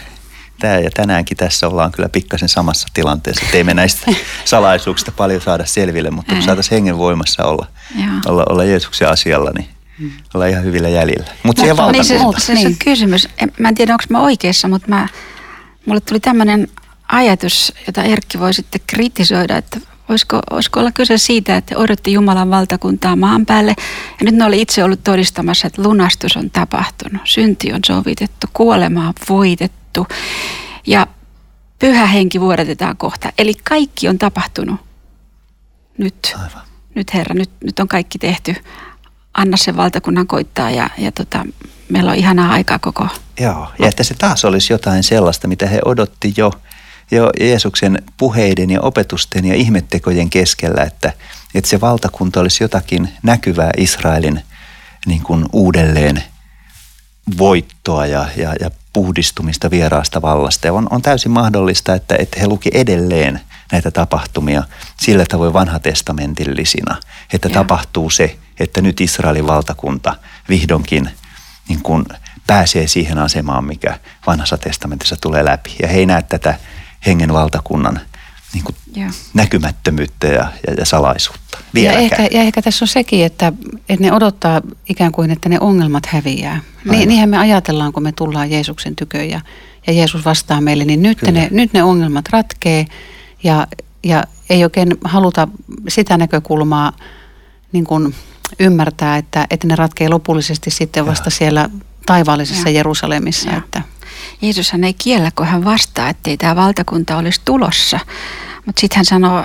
tämä 0.59 0.79
ja 0.79 0.91
tänäänkin 0.91 1.37
tässä 1.37 1.69
ollaan 1.69 1.93
kyllä 1.93 2.09
pikkasen 2.09 2.49
samassa 2.49 2.89
tilanteessa, 2.95 3.45
että 3.45 3.57
ei 3.57 3.65
me 3.65 3.75
näistä 3.75 4.13
salaisuuksista 4.45 5.13
paljon 5.13 5.41
saada 5.41 5.67
selville, 5.67 6.11
mutta 6.11 6.35
kun 6.35 6.43
saataisiin 6.43 6.77
hengen 6.77 6.99
voimassa 6.99 7.45
olla, 7.45 7.67
olla, 8.27 8.45
olla 8.49 8.65
Jeesuksen 8.65 9.09
asialla, 9.09 9.51
niin 9.51 9.69
mm. 9.99 10.11
olla 10.35 10.47
ihan 10.47 10.65
hyvillä 10.65 10.89
jäljillä. 10.89 11.33
Mutta 11.43 11.63
siihen 11.63 11.77
niin 11.93 12.05
se, 12.05 12.19
se, 12.39 12.55
niin. 12.55 12.63
se 12.63 12.69
on 12.69 12.77
kysymys. 12.85 13.29
Mä 13.59 13.69
en 13.69 13.75
tiedä, 13.75 13.93
onko 13.93 14.05
mä 14.09 14.21
oikeassa, 14.21 14.69
mutta 14.69 14.89
mä, 14.89 15.09
mulle 15.87 16.01
tuli 16.01 16.21
tämmöinen 16.21 16.69
ajatus, 17.09 17.73
jota 17.87 18.03
Erkki 18.03 18.39
voi 18.39 18.55
sitten 18.55 18.81
kritisoida, 18.87 19.57
että 19.57 19.81
Olisiko, 20.09 20.41
olisiko 20.51 20.81
olla 20.81 20.93
kyse 20.93 21.19
siitä, 21.19 21.57
että 21.57 21.79
odotti 21.79 22.13
Jumalan 22.13 22.51
valtakuntaa 22.51 23.17
maan 23.17 23.47
päälle 23.47 23.75
ja 24.21 24.25
nyt 24.25 24.35
ne 24.35 24.45
oli 24.45 24.61
itse 24.61 24.85
ollut 24.85 25.05
todistamassa, 25.05 25.67
että 25.67 25.83
lunastus 25.83 26.37
on 26.37 26.51
tapahtunut, 26.51 27.23
synti 27.25 27.73
on 27.73 27.81
sovitettu, 27.87 28.47
kuolema 28.53 29.09
on 29.09 29.15
voitettu 29.29 30.07
ja 30.87 31.07
pyhä 31.79 32.07
henki 32.07 32.41
vuodatetaan 32.41 32.97
kohta. 32.97 33.33
Eli 33.39 33.55
kaikki 33.55 34.09
on 34.09 34.19
tapahtunut 34.19 34.81
nyt. 35.99 36.35
Aivan. 36.35 36.63
Nyt 36.95 37.15
Herra, 37.15 37.35
nyt, 37.35 37.51
nyt 37.65 37.79
on 37.79 37.89
kaikki 37.89 38.19
tehty. 38.19 38.55
Anna 39.35 39.57
sen 39.57 39.77
valtakunnan 39.77 40.27
koittaa 40.27 40.71
ja, 40.71 40.91
ja 40.99 41.13
tota, 41.13 41.47
meillä 41.89 42.11
on 42.11 42.17
ihanaa 42.17 42.53
aikaa 42.53 42.79
koko. 42.79 43.09
Joo, 43.41 43.69
ja 43.79 43.89
että 43.89 44.03
se 44.03 44.15
taas 44.15 44.45
olisi 44.45 44.73
jotain 44.73 45.03
sellaista, 45.03 45.49
mitä 45.49 45.67
he 45.67 45.81
odotti 45.85 46.35
jo– 46.37 46.53
jo 47.11 47.31
Jeesuksen 47.41 48.03
puheiden 48.17 48.71
ja 48.71 48.81
opetusten 48.81 49.45
ja 49.45 49.55
ihmettekojen 49.55 50.31
keskellä, 50.31 50.83
että, 50.83 51.13
että 51.55 51.71
se 51.71 51.81
valtakunta 51.81 52.41
olisi 52.41 52.65
jotakin 52.65 53.09
näkyvää 53.23 53.71
Israelin 53.77 54.43
niin 55.07 55.23
kuin 55.23 55.47
uudelleen 55.53 56.23
voittoa 57.39 58.07
ja, 58.07 58.29
ja, 58.37 58.55
ja 58.61 58.71
puhdistumista 58.93 59.71
vieraasta 59.71 60.23
vallasta. 60.23 60.67
Ja 60.67 60.73
on, 60.73 60.87
on 60.91 61.03
täysin 61.03 61.33
mahdollista, 61.33 61.95
että, 61.95 62.17
että 62.19 62.41
he 62.41 62.47
luki 62.47 62.71
edelleen 62.75 63.41
näitä 63.73 63.91
tapahtumia 63.91 64.63
sillä 65.01 65.25
tavoin 65.29 65.53
vanhatestamentillisina, 65.53 66.97
että 67.33 67.49
ja. 67.49 67.55
tapahtuu 67.55 68.11
se, 68.11 68.37
että 68.61 68.81
nyt 68.81 69.01
Israelin 69.01 69.47
valtakunta 69.47 70.17
vihdoinkin 70.49 71.11
niin 71.69 71.83
kuin 71.83 72.05
pääsee 72.47 72.87
siihen 72.87 73.19
asemaan, 73.19 73.65
mikä 73.65 73.99
vanhassa 74.27 74.59
testamentissa 74.59 75.17
tulee 75.21 75.45
läpi. 75.45 75.77
Ja 75.83 75.89
he 75.89 75.99
ei 75.99 76.07
näe 76.07 76.23
tätä 76.23 76.59
hengen 77.07 77.33
valtakunnan 77.33 78.01
niin 78.55 78.65
kuin 78.65 78.77
näkymättömyyttä 79.35 80.27
ja, 80.27 80.53
ja, 80.67 80.75
ja 80.79 80.85
salaisuutta. 80.85 81.59
Ja 81.75 81.93
ehkä, 81.93 82.23
ja 82.23 82.43
ehkä 82.43 82.63
tässä 82.63 82.85
on 82.85 82.89
sekin, 82.89 83.25
että, 83.25 83.53
että 83.89 84.05
ne 84.05 84.13
odottaa 84.13 84.61
ikään 84.89 85.13
kuin, 85.13 85.31
että 85.31 85.49
ne 85.49 85.59
ongelmat 85.61 86.07
häviää. 86.07 86.61
Niin, 86.91 87.09
niinhän 87.09 87.29
me 87.29 87.39
ajatellaan, 87.39 87.93
kun 87.93 88.03
me 88.03 88.13
tullaan 88.13 88.51
Jeesuksen 88.51 88.97
tykön 88.97 89.31
ja, 89.31 89.41
ja 89.87 89.93
Jeesus 89.93 90.25
vastaa 90.25 90.61
meille, 90.61 90.85
niin 90.85 91.03
nyt 91.03 91.23
ne, 91.23 91.49
nyt 91.51 91.73
ne 91.73 91.83
ongelmat 91.83 92.29
ratkee 92.29 92.87
ja, 93.43 93.67
ja 94.05 94.25
ei 94.51 94.65
oikein 94.65 94.89
haluta 95.05 95.49
sitä 95.89 96.19
näkökulmaa 96.19 96.93
niin 97.73 97.85
kuin 97.85 98.15
ymmärtää, 98.59 99.17
että, 99.17 99.47
että 99.51 99.67
ne 99.67 99.77
ratkee 99.77 100.09
lopullisesti 100.09 100.71
sitten 100.71 101.07
vasta 101.07 101.27
ja. 101.27 101.31
siellä 101.31 101.71
taivaallisessa 102.07 102.69
ja. 102.69 102.75
Jerusalemissa. 102.75 103.51
Ja. 103.51 103.57
Että. 103.57 103.83
Jeesushan 104.43 104.85
ei 104.85 104.95
kiellä, 104.95 105.31
kun 105.31 105.47
hän 105.47 105.65
vastaa, 105.65 106.09
ettei 106.09 106.37
tämä 106.37 106.57
valtakunta 106.57 107.17
olisi 107.17 107.41
tulossa. 107.45 108.01
Mutta 108.67 108.81
sitten 108.81 108.97
hän 108.97 109.05
sanoo 109.05 109.45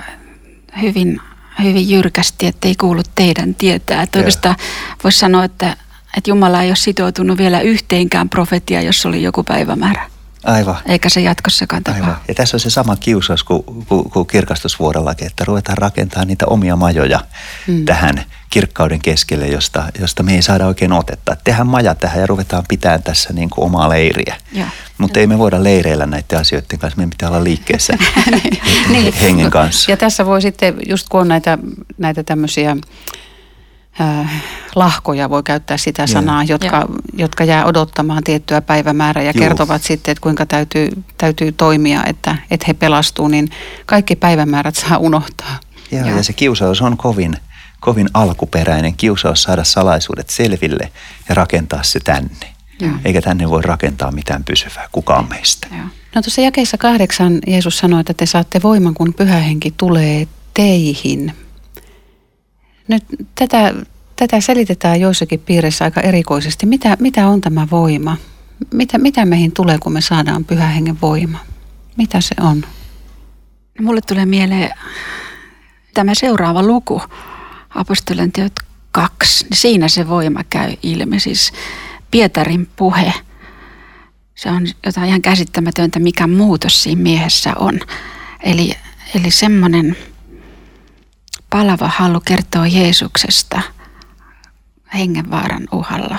hyvin, 0.81 1.21
hyvin 1.63 1.89
jyrkästi, 1.89 2.47
että 2.47 2.67
ei 2.67 2.75
kuulu 2.75 3.01
teidän 3.15 3.55
tietää. 3.55 4.03
Että 4.03 4.19
oikeastaan 4.19 4.55
voisi 5.03 5.19
sanoa, 5.19 5.43
että, 5.43 5.77
että 6.17 6.29
Jumala 6.29 6.61
ei 6.61 6.69
ole 6.69 6.75
sitoutunut 6.75 7.37
vielä 7.37 7.61
yhteenkään 7.61 8.29
profetia, 8.29 8.81
jos 8.81 9.05
oli 9.05 9.23
joku 9.23 9.43
päivämäärä. 9.43 10.12
Aivan. 10.43 10.75
Eikä 10.85 11.09
se 11.09 11.21
jatkossakaan 11.21 11.83
tapahdu. 11.83 12.03
Aivan. 12.03 12.21
Ja 12.27 12.33
tässä 12.33 12.55
on 12.55 12.59
se 12.59 12.69
sama 12.69 12.95
kiusaus 12.95 13.43
kuin, 13.43 13.63
kuin, 13.87 14.09
kuin 14.09 14.27
kirkastusvuodellakin, 14.27 15.27
että 15.27 15.45
ruvetaan 15.45 15.77
rakentamaan 15.77 16.27
niitä 16.27 16.45
omia 16.45 16.75
majoja 16.75 17.19
mm. 17.67 17.85
tähän 17.85 18.25
kirkkauden 18.49 19.01
keskelle, 19.01 19.47
josta, 19.47 19.83
josta 19.99 20.23
me 20.23 20.35
ei 20.35 20.41
saada 20.41 20.67
oikein 20.67 20.91
otetta. 20.91 21.37
Tehdään 21.43 21.67
maja 21.67 21.95
tähän 21.95 22.19
ja 22.19 22.27
ruvetaan 22.27 22.63
pitämään 22.69 23.03
tässä 23.03 23.33
niin 23.33 23.49
kuin 23.49 23.65
omaa 23.65 23.89
leiriä. 23.89 24.35
Mutta 24.97 25.19
ei 25.19 25.27
me 25.27 25.37
voida 25.37 25.63
leireillä 25.63 26.05
näiden 26.05 26.39
asioiden 26.39 26.79
kanssa, 26.79 26.97
meidän 26.97 27.09
pitää 27.09 27.29
olla 27.29 27.43
liikkeessä 27.43 27.97
niin. 28.89 29.13
hengen 29.21 29.51
kanssa. 29.51 29.91
Ja 29.91 29.97
tässä 29.97 30.25
voi 30.25 30.41
sitten, 30.41 30.75
just 30.89 31.09
kun 31.09 31.21
on 31.21 31.27
näitä, 31.27 31.57
näitä 31.97 32.23
tämmöisiä 32.23 32.77
äh, 34.01 34.43
lahkoja, 34.75 35.29
voi 35.29 35.43
käyttää 35.43 35.77
sitä 35.77 36.07
sanaa, 36.07 36.43
jotka, 36.43 36.87
jotka 37.13 37.43
jää 37.43 37.65
odottamaan 37.65 38.23
tiettyä 38.23 38.61
päivämäärää 38.61 39.23
ja 39.23 39.31
Juh. 39.35 39.43
kertovat 39.43 39.83
sitten, 39.83 40.11
että 40.11 40.21
kuinka 40.21 40.45
täytyy, 40.45 40.89
täytyy 41.17 41.51
toimia, 41.51 42.05
että, 42.05 42.35
että 42.51 42.65
he 42.67 42.73
pelastuu, 42.73 43.27
niin 43.27 43.49
kaikki 43.85 44.15
päivämäärät 44.15 44.75
saa 44.75 44.97
unohtaa. 44.97 45.59
Joo, 45.91 46.05
ja, 46.05 46.15
ja 46.15 46.23
se 46.23 46.33
kiusaus 46.33 46.81
on 46.81 46.97
kovin, 46.97 47.37
kovin 47.79 48.09
alkuperäinen 48.13 48.93
kiusaus 48.95 49.43
saada 49.43 49.63
salaisuudet 49.63 50.29
selville 50.29 50.91
ja 51.29 51.35
rakentaa 51.35 51.83
se 51.83 51.99
tänne. 51.99 52.53
Ja. 52.79 52.89
Eikä 53.05 53.21
tänne 53.21 53.49
voi 53.49 53.61
rakentaa 53.61 54.11
mitään 54.11 54.43
pysyvää, 54.43 54.89
kukaan 54.91 55.29
meistä. 55.29 55.67
Ja. 55.71 55.83
No 56.15 56.21
tuossa 56.21 56.41
jakeessa 56.41 56.77
kahdeksan 56.77 57.39
Jeesus 57.47 57.77
sanoi, 57.77 57.99
että 57.99 58.13
te 58.13 58.25
saatte 58.25 58.61
voiman, 58.63 58.93
kun 58.93 59.13
pyhä 59.13 59.37
henki 59.37 59.73
tulee 59.77 60.27
teihin. 60.53 61.33
Nyt 62.87 63.03
tätä, 63.35 63.73
tätä 64.15 64.41
selitetään 64.41 65.01
joissakin 65.01 65.39
piireissä 65.39 65.85
aika 65.85 66.01
erikoisesti. 66.01 66.65
Mitä, 66.65 66.97
mitä 66.99 67.27
on 67.27 67.41
tämä 67.41 67.67
voima? 67.71 68.17
Mitä, 68.73 68.97
mitä 68.97 69.25
meihin 69.25 69.51
tulee, 69.51 69.77
kun 69.79 69.93
me 69.93 70.01
saadaan 70.01 70.45
pyhä 70.45 70.67
hengen 70.67 71.01
voima? 71.01 71.39
Mitä 71.97 72.21
se 72.21 72.35
on? 72.41 72.65
Mulle 73.81 74.01
tulee 74.01 74.25
mieleen 74.25 74.69
tämä 75.93 76.11
seuraava 76.15 76.63
luku, 76.63 77.01
apostolien 77.75 78.31
teot 78.31 78.53
kaksi. 78.91 79.47
Siinä 79.53 79.87
se 79.87 80.07
voima 80.07 80.43
käy 80.49 80.73
ilmi. 80.83 81.19
Siis 81.19 81.53
Pietarin 82.11 82.69
puhe, 82.75 83.13
se 84.35 84.49
on 84.49 84.67
jotain 84.85 85.07
ihan 85.07 85.21
käsittämätöntä, 85.21 85.99
mikä 85.99 86.27
muutos 86.27 86.83
siinä 86.83 87.01
miehessä 87.01 87.53
on. 87.55 87.79
Eli, 88.43 88.73
eli 89.15 89.31
semmoinen 89.31 89.97
palava 91.53 91.87
halu 91.87 92.19
kertoa 92.19 92.67
Jeesuksesta 92.67 93.61
hengenvaaran 94.93 95.67
uhalla. 95.71 96.17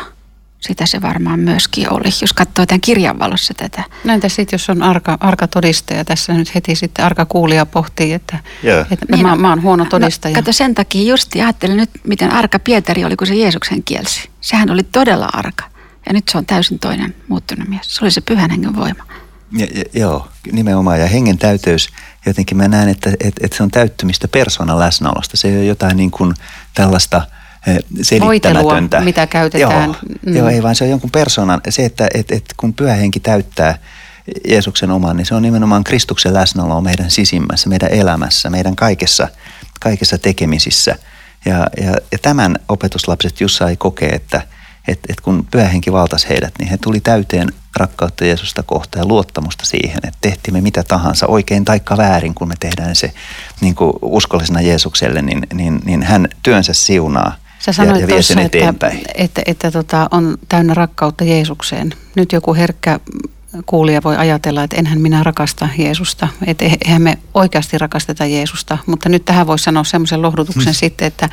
Sitä 0.60 0.86
se 0.86 1.02
varmaan 1.02 1.40
myöskin 1.40 1.92
oli, 1.92 2.08
jos 2.20 2.32
katsoo 2.32 2.66
tämän 2.66 2.80
kirjan 2.80 3.18
valossa 3.18 3.54
tätä. 3.54 3.84
No 4.04 4.12
entä 4.12 4.28
sitten, 4.28 4.54
jos 4.54 4.70
on 4.70 4.82
arka, 4.82 5.18
arka 5.20 5.48
todistaja, 5.48 6.04
tässä 6.04 6.32
nyt 6.34 6.54
heti 6.54 6.74
sitten 6.74 7.04
arka 7.04 7.24
kuulija 7.24 7.66
pohtii, 7.66 8.12
että, 8.12 8.38
yeah. 8.64 8.86
että 8.90 9.06
niin, 9.10 9.26
mä, 9.26 9.36
mä 9.36 9.48
oon 9.48 9.62
huono 9.62 9.84
no, 9.84 9.90
todistaja. 9.90 10.34
No, 10.34 10.42
kato 10.42 10.52
sen 10.52 10.74
takia 10.74 11.10
just 11.10 11.34
ajattelin 11.34 11.76
nyt, 11.76 11.90
miten 12.04 12.32
arka 12.32 12.58
Pietari 12.58 13.04
oli, 13.04 13.16
kun 13.16 13.26
se 13.26 13.34
Jeesuksen 13.34 13.82
kielsi. 13.82 14.30
Sehän 14.40 14.70
oli 14.70 14.82
todella 14.82 15.28
arka. 15.32 15.64
Ja 16.06 16.12
nyt 16.12 16.28
se 16.28 16.38
on 16.38 16.46
täysin 16.46 16.78
toinen 16.78 17.14
muuttunut 17.28 17.68
mies. 17.68 17.94
Se 17.94 18.04
oli 18.04 18.10
se 18.10 18.20
pyhän 18.20 18.50
hengen 18.50 18.76
voima. 18.76 19.04
Ja, 19.52 19.66
ja, 19.74 19.84
joo, 19.94 20.28
nimenomaan. 20.52 21.00
Ja 21.00 21.06
hengen 21.06 21.38
täyteys, 21.38 21.88
jotenkin 22.26 22.56
mä 22.56 22.68
näen, 22.68 22.88
että, 22.88 23.10
että, 23.10 23.40
että 23.44 23.56
se 23.56 23.62
on 23.62 23.70
täyttymistä 23.70 24.28
persoonan 24.28 24.78
läsnäolosta. 24.78 25.36
Se 25.36 25.48
ei 25.48 25.56
ole 25.56 25.64
jotain 25.64 25.96
niin 25.96 26.10
kuin 26.10 26.34
tällaista 26.74 27.22
eh, 27.66 27.78
selittämätöntä. 28.02 28.64
Voitelua, 28.64 29.04
mitä 29.04 29.26
käytetään. 29.26 29.84
Joo, 29.84 29.96
mm. 30.26 30.36
joo, 30.36 30.48
ei 30.48 30.62
vaan 30.62 30.74
se 30.74 30.84
on 30.84 30.90
jonkun 30.90 31.10
persoonan. 31.10 31.60
Se, 31.68 31.84
että 31.84 32.08
että 32.14 32.34
että 32.34 32.54
kun 32.56 32.74
pyhä 32.74 32.94
henki 32.94 33.20
täyttää 33.20 33.78
Jeesuksen 34.48 34.90
oman, 34.90 35.16
niin 35.16 35.26
se 35.26 35.34
on 35.34 35.42
nimenomaan 35.42 35.84
Kristuksen 35.84 36.34
läsnäolo 36.34 36.80
meidän 36.80 37.10
sisimmässä, 37.10 37.68
meidän 37.68 37.90
elämässä, 37.90 38.50
meidän 38.50 38.76
kaikessa, 38.76 39.28
kaikessa 39.80 40.18
tekemisissä. 40.18 40.96
Ja, 41.44 41.66
ja, 41.84 41.94
ja 42.12 42.18
tämän 42.22 42.56
opetuslapset 42.68 43.40
Jussa 43.40 43.68
ei 43.68 43.76
kokee, 43.76 44.08
että– 44.08 44.42
että 44.88 45.06
et 45.12 45.20
kun 45.20 45.46
pyhähenki 45.50 45.92
valtasi 45.92 46.28
heidät, 46.28 46.54
niin 46.58 46.68
he 46.68 46.76
tuli 46.76 47.00
täyteen 47.00 47.52
rakkautta 47.76 48.24
Jeesusta 48.24 48.62
kohtaan 48.62 49.00
ja 49.00 49.08
luottamusta 49.08 49.66
siihen, 49.66 49.96
että 49.96 50.18
tehtiin 50.20 50.54
me 50.54 50.60
mitä 50.60 50.82
tahansa, 50.82 51.26
oikein 51.26 51.64
taikka 51.64 51.96
väärin, 51.96 52.34
kun 52.34 52.48
me 52.48 52.54
tehdään 52.60 52.96
se 52.96 53.12
niin 53.60 53.74
kuin 53.74 53.92
uskollisena 54.02 54.60
Jeesukselle, 54.60 55.22
niin, 55.22 55.46
niin, 55.54 55.80
niin 55.84 56.02
hän 56.02 56.28
työnsä 56.42 56.72
siunaa 56.72 57.36
Sä 57.58 57.72
sanoit 57.72 57.96
ja, 57.96 58.00
ja 58.00 58.06
vie 58.06 58.22
sen 58.22 58.38
eteenpäin. 58.38 58.98
Että, 58.98 59.12
että, 59.14 59.42
että 59.46 59.70
tota, 59.70 60.08
on 60.10 60.38
täynnä 60.48 60.74
rakkautta 60.74 61.24
Jeesukseen. 61.24 61.94
Nyt 62.14 62.32
joku 62.32 62.54
herkkä 62.54 63.00
kuulija 63.66 64.02
voi 64.04 64.16
ajatella, 64.16 64.62
että 64.62 64.76
enhän 64.76 65.00
minä 65.00 65.22
rakasta 65.22 65.68
Jeesusta, 65.78 66.28
että 66.46 66.64
eihän 66.64 67.02
me 67.02 67.18
oikeasti 67.34 67.78
rakasteta 67.78 68.26
Jeesusta, 68.26 68.78
mutta 68.86 69.08
nyt 69.08 69.24
tähän 69.24 69.46
voisi 69.46 69.64
sanoa 69.64 69.84
semmoisen 69.84 70.22
lohdutuksen 70.22 70.64
hmm. 70.64 70.74
sitten, 70.74 71.06
että 71.06 71.28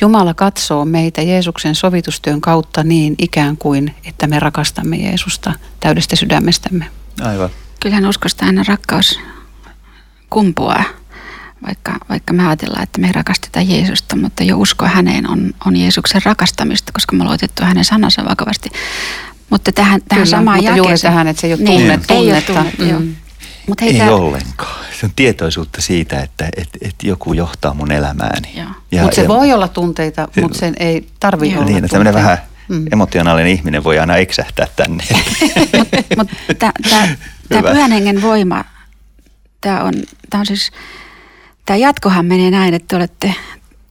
Jumala 0.00 0.34
katsoo 0.34 0.84
meitä 0.84 1.22
Jeesuksen 1.22 1.74
sovitustyön 1.74 2.40
kautta 2.40 2.84
niin 2.84 3.14
ikään 3.18 3.56
kuin, 3.56 3.94
että 4.04 4.26
me 4.26 4.40
rakastamme 4.40 4.96
Jeesusta 4.96 5.52
täydestä 5.80 6.16
sydämestämme. 6.16 6.86
Aivan. 7.20 7.50
Kyllähän 7.80 8.06
uskosta 8.06 8.46
aina 8.46 8.64
rakkaus 8.68 9.20
kumpuaa, 10.30 10.84
vaikka, 11.66 11.92
vaikka 12.08 12.32
me 12.32 12.46
ajatellaan, 12.46 12.82
että 12.82 13.00
me 13.00 13.12
rakastetaan 13.12 13.68
Jeesusta, 13.68 14.16
mutta 14.16 14.44
jo 14.44 14.58
usko 14.58 14.84
häneen 14.86 15.30
on, 15.30 15.54
on 15.66 15.76
Jeesuksen 15.76 16.22
rakastamista, 16.24 16.92
koska 16.92 17.16
me 17.16 17.22
ollaan 17.22 17.34
otettu 17.34 17.64
hänen 17.64 17.84
sanansa 17.84 18.24
vakavasti. 18.24 18.70
Mutta 19.50 19.72
tähän, 19.72 20.00
tähän 20.08 20.24
Kyllä, 20.24 20.36
samaan 20.36 20.56
mutta 20.56 20.70
jakeeseen. 20.70 20.88
juuri 20.88 20.98
tähän, 20.98 21.26
että 21.26 21.40
se 21.40 21.46
ei 21.46 21.52
ole 21.52 21.58
tunne, 21.58 21.72
niin, 21.72 22.02
tunnetta. 22.06 22.14
Ei 22.14 22.32
ole 22.32 22.40
tunne, 22.40 22.98
mm. 22.98 23.16
Mut 23.66 23.80
hei, 23.80 23.92
Ei 23.92 23.98
tää... 23.98 24.14
ollenkaan. 24.14 24.84
Se 25.00 25.06
on 25.06 25.12
tietoisuutta 25.16 25.82
siitä, 25.82 26.20
että 26.20 26.48
et, 26.56 26.68
et 26.82 26.94
joku 27.02 27.32
johtaa 27.32 27.74
mun 27.74 27.92
elämääni. 27.92 28.48
Mutta 29.02 29.14
se 29.16 29.22
ja, 29.22 29.28
voi 29.28 29.52
olla 29.52 29.68
tunteita, 29.68 30.28
mutta 30.40 30.58
sen 30.58 30.74
ei 30.78 31.08
tarvitse 31.20 31.58
olla 31.58 31.66
Niin, 31.66 31.88
tämmöinen 31.88 32.14
vähän 32.14 32.38
mm. 32.68 32.86
emotionaalinen 32.92 33.52
ihminen 33.52 33.84
voi 33.84 33.98
aina 33.98 34.16
eksähtää 34.16 34.66
tänne. 34.76 35.04
Mutta 36.16 36.16
mut, 36.16 36.28
tämä 37.48 37.72
pyhän 37.72 37.92
hengen 37.92 38.22
voima, 38.22 38.64
tämä 39.60 39.82
on, 39.82 39.94
tää 40.30 40.40
on 40.40 40.46
siis, 40.46 40.72
tämä 41.66 41.76
jatkohan 41.76 42.26
menee 42.26 42.50
näin, 42.50 42.74
että 42.74 42.88
te 42.88 42.96
olette 42.96 43.34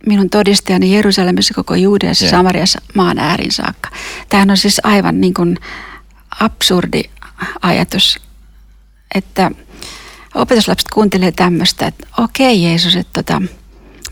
minun 0.05 0.29
todistajani 0.29 0.95
Jerusalemissa, 0.95 1.53
koko 1.53 1.75
Juudeassa, 1.75 2.25
yeah. 2.25 2.31
Samariassa, 2.31 2.81
maan 2.95 3.19
äärin 3.19 3.51
saakka. 3.51 3.89
Tämähän 4.29 4.51
on 4.51 4.57
siis 4.57 4.81
aivan 4.83 5.21
niin 5.21 5.33
kuin 5.33 5.57
absurdi 6.39 7.03
ajatus, 7.61 8.19
että 9.15 9.51
opetuslapset 10.35 10.89
kuuntelee 10.93 11.31
tämmöistä, 11.31 11.87
että 11.87 12.07
okei 12.19 12.63
Jeesus, 12.63 12.95
että 12.95 13.23
tota, 13.23 13.41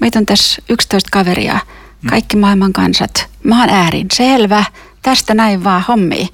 meitä 0.01 0.19
on 0.19 0.25
tässä 0.25 0.61
11 0.69 1.09
kaveria, 1.11 1.59
mm. 2.01 2.09
kaikki 2.09 2.37
maailman 2.37 2.73
kansat, 2.73 3.27
maan 3.43 3.69
äärin, 3.69 4.07
selvä, 4.13 4.65
tästä 5.01 5.33
näin 5.33 5.63
vaan 5.63 5.83
hommi. 5.87 6.29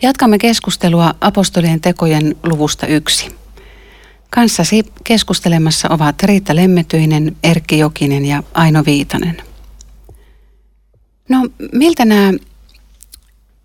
Jatkamme 0.01 0.37
keskustelua 0.37 1.13
apostolien 1.21 1.81
tekojen 1.81 2.35
luvusta 2.43 2.87
yksi. 2.87 3.35
Kanssasi 4.29 4.83
keskustelemassa 5.03 5.87
ovat 5.91 6.23
Riitta 6.23 6.55
Lemmetyinen, 6.55 7.35
Erkki 7.43 7.79
Jokinen 7.79 8.25
ja 8.25 8.43
Aino 8.53 8.83
Viitanen. 8.85 9.37
No, 11.29 11.47
miltä 11.73 12.05
nämä 12.05 12.33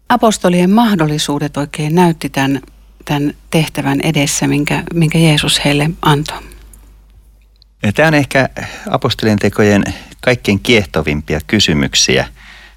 apostolien 0.08 0.70
mahdollisuudet 0.70 1.56
oikein 1.56 1.94
näytti 1.94 2.28
tämän, 2.28 2.60
tämän 3.04 3.34
tehtävän 3.50 4.00
edessä, 4.00 4.46
minkä, 4.46 4.82
minkä 4.94 5.18
Jeesus 5.18 5.64
heille 5.64 5.90
antoi? 6.02 6.38
Tämä 7.94 8.08
on 8.08 8.14
ehkä 8.14 8.48
apostolien 8.90 9.38
tekojen 9.38 9.84
kaikkein 10.20 10.60
kiehtovimpia 10.60 11.40
kysymyksiä. 11.46 12.28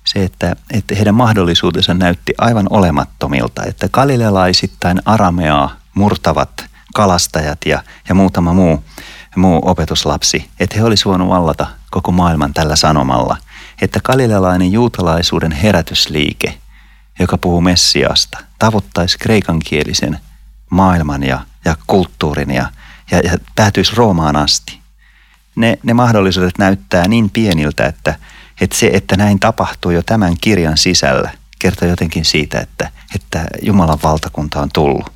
Se, 0.05 0.23
että, 0.23 0.55
että 0.73 0.95
heidän 0.95 1.15
mahdollisuutensa 1.15 1.93
näytti 1.93 2.33
aivan 2.37 2.67
olemattomilta, 2.69 3.63
että 3.63 3.89
galilealaisittain 3.89 5.01
arameaa 5.05 5.79
murtavat 5.93 6.65
kalastajat 6.93 7.59
ja, 7.65 7.83
ja 8.09 8.15
muutama 8.15 8.53
muu, 8.53 8.83
muu 9.35 9.61
opetuslapsi, 9.63 10.49
että 10.59 10.75
he 10.75 10.83
olisivat 10.83 11.11
voinut 11.11 11.29
vallata 11.29 11.67
koko 11.91 12.11
maailman 12.11 12.53
tällä 12.53 12.75
sanomalla– 12.75 13.37
että 13.81 13.99
galilealainen 14.03 14.71
juutalaisuuden 14.71 15.51
herätysliike, 15.51 16.57
joka 17.19 17.37
puhuu 17.37 17.61
Messiasta, 17.61 18.37
tavoittaisi 18.59 19.17
kreikankielisen 19.19 20.19
maailman 20.69 21.23
ja, 21.23 21.39
ja 21.65 21.75
kulttuurin 21.87 22.51
ja, 22.51 22.71
ja, 23.11 23.19
ja 23.19 23.37
päätyisi 23.55 23.95
Roomaan 23.95 24.35
asti. 24.35 24.79
Ne, 25.55 25.77
ne 25.83 25.93
mahdollisuudet 25.93 26.57
näyttää 26.57 27.07
niin 27.07 27.29
pieniltä, 27.29 27.85
että, 27.85 28.15
että 28.61 28.77
se, 28.77 28.89
että 28.93 29.17
näin 29.17 29.39
tapahtuu 29.39 29.91
jo 29.91 30.03
tämän 30.03 30.35
kirjan 30.41 30.77
sisällä, 30.77 31.31
kertoo 31.59 31.87
jotenkin 31.87 32.25
siitä, 32.25 32.59
että, 32.59 32.91
että 33.15 33.45
Jumalan 33.61 33.99
valtakunta 34.03 34.61
on 34.61 34.69
tullut 34.73 35.13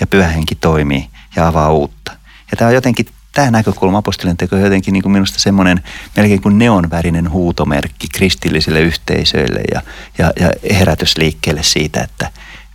ja 0.00 0.06
pyhähenki 0.06 0.54
toimii 0.54 1.08
ja 1.36 1.46
avaa 1.46 1.72
uutta. 1.72 2.12
Ja 2.50 2.56
tämä 2.56 2.68
on 2.68 2.74
jotenkin 2.74 3.06
tämä 3.32 3.50
näkökulma 3.50 3.98
apostolien 3.98 4.36
teko 4.36 4.56
on 4.56 4.62
jotenkin 4.62 4.92
niin 4.92 5.02
kuin 5.02 5.12
minusta 5.12 5.40
semmoinen 5.40 5.82
melkein 6.16 6.42
kuin 6.42 6.58
neonvärinen 6.58 7.30
huutomerkki 7.30 8.06
kristillisille 8.14 8.80
yhteisöille 8.80 9.60
ja, 9.74 9.82
ja, 10.18 10.32
ja 10.40 10.74
herätysliikkeelle 10.74 11.62
siitä, 11.62 12.00
että 12.00 12.30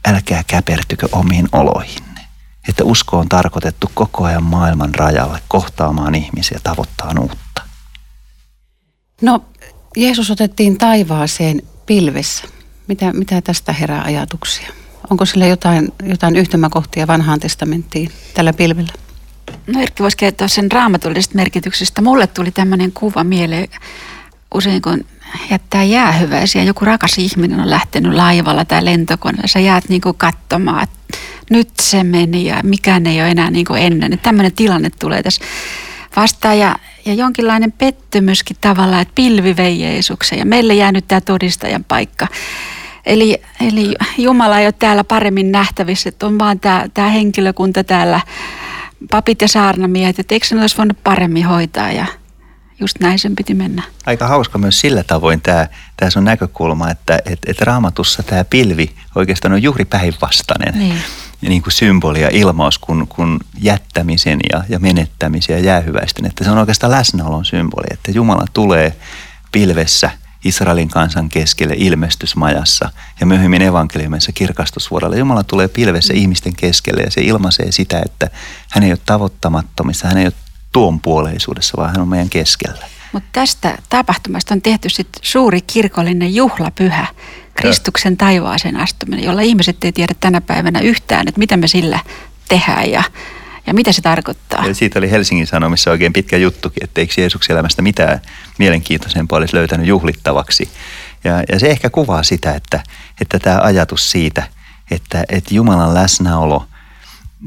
älkää 0.06 0.44
käpertykö 0.48 1.08
omiin 1.12 1.48
oloihinne. 1.52 2.07
Että 2.68 2.84
usko 2.84 3.18
on 3.18 3.30
tarkoitettu 3.30 3.92
koko 3.94 4.24
ajan 4.24 4.44
maailman 4.44 4.96
rajalle 4.96 5.40
kohtaamaan 5.48 6.16
ihmisiä, 6.16 6.60
tavoittaa 6.64 7.14
uutta. 7.20 7.62
No, 9.22 9.46
Jeesus 9.98 10.32
otettiin 10.32 10.78
taivaaseen 10.78 11.62
pilvessä. 11.86 12.48
Mitä, 12.88 13.14
mitä 13.14 13.42
tästä 13.42 13.74
herää 13.74 14.04
ajatuksia? 14.04 14.70
Onko 15.10 15.26
sillä 15.26 15.46
jotain, 15.46 15.94
jotain 16.04 16.36
yhtymäkohtia 16.36 17.08
vanhaan 17.08 17.40
testamenttiin 17.40 18.12
tällä 18.34 18.54
pilvellä? 18.54 18.94
No 19.68 19.82
Erkki 19.82 20.04
voisi 20.04 20.18
kertoa 20.18 20.48
sen 20.48 20.72
raamatullisesta 20.72 21.36
merkityksestä. 21.36 22.02
Mulle 22.02 22.28
tuli 22.28 22.52
tämmöinen 22.52 22.92
kuva 22.92 23.24
mieleen 23.24 23.68
usein, 24.56 24.82
kun 24.82 25.06
jättää 25.50 25.84
jäähyväisiä. 25.84 26.64
Joku 26.64 26.86
rakas 26.86 27.18
ihminen 27.18 27.60
on 27.60 27.70
lähtenyt 27.70 28.14
laivalla 28.14 28.66
tai 28.66 28.86
lentokoneella. 28.86 29.48
Sä 29.48 29.60
jäät 29.60 29.90
niin 29.90 30.02
kuin 30.02 30.18
katsomaan, 30.18 30.84
että 30.84 30.98
nyt 31.50 31.70
se 31.82 32.04
meni 32.04 32.46
ja 32.46 32.60
mikään 32.64 33.08
ei 33.08 33.22
ole 33.22 33.32
enää 33.32 33.52
niin 33.52 33.66
kuin 33.66 33.82
ennen. 33.82 34.14
Että 34.14 34.24
tämmöinen 34.24 34.54
tilanne 34.54 34.90
tulee 35.00 35.24
tässä 35.24 35.42
vastaan 36.16 36.60
ja, 36.60 36.76
ja 37.06 37.14
jonkinlainen 37.14 37.72
pettymyskin 37.72 38.58
tavallaan, 38.62 39.02
että 39.02 39.16
pilvi 39.16 39.56
vei 39.58 39.82
Jeesuksen 39.82 40.40
ja 40.40 40.46
meille 40.46 40.74
jää 40.74 40.92
nyt 40.92 41.08
tämä 41.08 41.22
todistajan 41.22 41.84
paikka. 41.84 42.28
Eli, 43.06 43.42
eli 43.68 43.96
Jumala 44.18 44.60
ei 44.60 44.68
ole 44.68 44.74
täällä 44.80 45.04
paremmin 45.04 45.52
nähtävissä, 45.52 46.10
että 46.10 46.26
on 46.26 46.40
vaan 46.40 46.60
tämä, 46.60 46.86
tämä 46.94 47.10
henkilökunta 47.10 47.84
täällä 47.84 48.22
papit 49.12 49.42
ja 49.42 49.48
saarnamiehet, 49.48 50.20
että 50.20 50.36
eikö 50.36 50.48
ne 50.52 50.62
olisi 50.62 50.78
voinut 50.78 51.04
paremmin 51.04 51.46
hoitaa 51.46 51.92
ja 51.92 52.06
just 52.80 53.00
näin 53.00 53.20
sen 53.20 53.36
piti 53.36 53.54
mennä. 53.54 53.84
Aika 54.06 54.28
hauska 54.28 54.58
myös 54.58 54.80
sillä 54.80 55.04
tavoin 55.04 55.42
tämä, 55.42 55.68
tämä 55.98 56.10
sun 56.10 56.24
näkökulma, 56.24 56.92
että 56.92 57.20
et, 57.26 57.40
et 57.46 57.62
raamatussa 57.62 58.24
tämä 58.24 58.46
pilvi 58.46 58.92
oikeastaan 59.16 59.54
on 59.54 59.64
juuri 59.64 59.86
päinvastainen. 59.86 60.80
Niin. 60.80 61.00
Niin 61.42 61.62
kuin 61.62 61.74
symboli 61.74 62.22
ja 62.22 62.30
ilmaus 62.32 62.80
kuin, 62.80 63.08
kuin 63.08 63.40
jättämisen 63.62 64.40
ja, 64.52 64.64
ja 64.70 64.80
menettämisen 64.80 65.54
ja 65.54 65.64
jäähyväisten. 65.64 66.26
Että 66.26 66.44
se 66.44 66.52
on 66.52 66.58
oikeastaan 66.58 66.92
läsnäolon 66.92 67.46
symboli, 67.46 67.88
että 67.92 68.12
Jumala 68.12 68.46
tulee 68.54 68.96
pilvessä– 69.52 70.12
Israelin 70.48 70.90
kansan 70.90 71.30
keskelle 71.30 71.74
ilmestysmajassa 71.78 72.90
ja 73.20 73.26
myöhemmin 73.26 73.62
evankeliumissa 73.62 74.32
kirkastusvuodella. 74.32 75.16
Jumala 75.16 75.44
tulee 75.44 75.68
pilvessä 75.68 76.14
ihmisten 76.14 76.56
keskelle 76.56 77.02
ja 77.02 77.12
se 77.12 77.22
ilmaisee 77.22 77.72
sitä, 77.72 78.02
että 78.06 78.30
hän 78.70 78.84
ei 78.84 78.92
ole 78.92 79.00
tavoittamattomissa, 79.06 80.08
hän 80.08 80.18
ei 80.18 80.26
ole 80.26 80.34
tuon 80.72 81.00
puoleisuudessa, 81.00 81.74
vaan 81.78 81.90
hän 81.90 82.02
on 82.02 82.08
meidän 82.08 82.30
keskellä. 82.30 82.88
Mutta 83.18 83.30
tästä 83.34 83.78
tapahtumasta 83.90 84.54
on 84.54 84.62
tehty 84.62 84.90
sit 84.90 85.08
suuri 85.22 85.62
kirkollinen 85.62 86.36
juhlapyhä, 86.36 87.08
Kristuksen 87.54 88.18
taivaaseen 88.18 88.78
astuminen, 88.78 89.26
jolla 89.26 89.42
ihmiset 89.42 89.84
ei 89.84 89.92
tiedä 89.92 90.14
tänä 90.20 90.42
päivänä 90.42 90.80
yhtään, 90.80 91.28
että 91.28 91.40
mitä 91.40 91.58
me 91.58 91.68
sillä 91.68 92.00
tehdään 92.50 92.92
ja 92.92 93.04
ja 93.68 93.74
mitä 93.74 93.92
se 93.92 94.02
tarkoittaa? 94.02 94.68
Ja 94.68 94.74
siitä 94.74 95.00
oli 95.00 95.12
Helsingin 95.12 95.48
Sanomissa 95.48 95.92
oikein 95.92 96.14
pitkä 96.14 96.38
juttukin, 96.38 96.84
että 96.84 97.02
eikö 97.02 97.14
Jeesuksen 97.18 97.54
elämästä 97.54 97.82
mitään 97.82 98.22
mielenkiintoisempaa 98.58 99.38
olisi 99.38 99.56
löytänyt 99.56 99.88
juhlittavaksi. 99.88 100.70
Ja, 101.24 101.44
ja 101.52 101.60
se 101.60 101.68
ehkä 101.68 101.90
kuvaa 101.90 102.24
sitä, 102.24 102.54
että, 102.54 102.84
että 103.22 103.40
tämä 103.40 103.60
ajatus 103.62 104.12
siitä, 104.12 104.44
että, 104.92 105.24
että 105.30 105.56
Jumalan 105.56 105.94
läsnäolo 105.94 106.68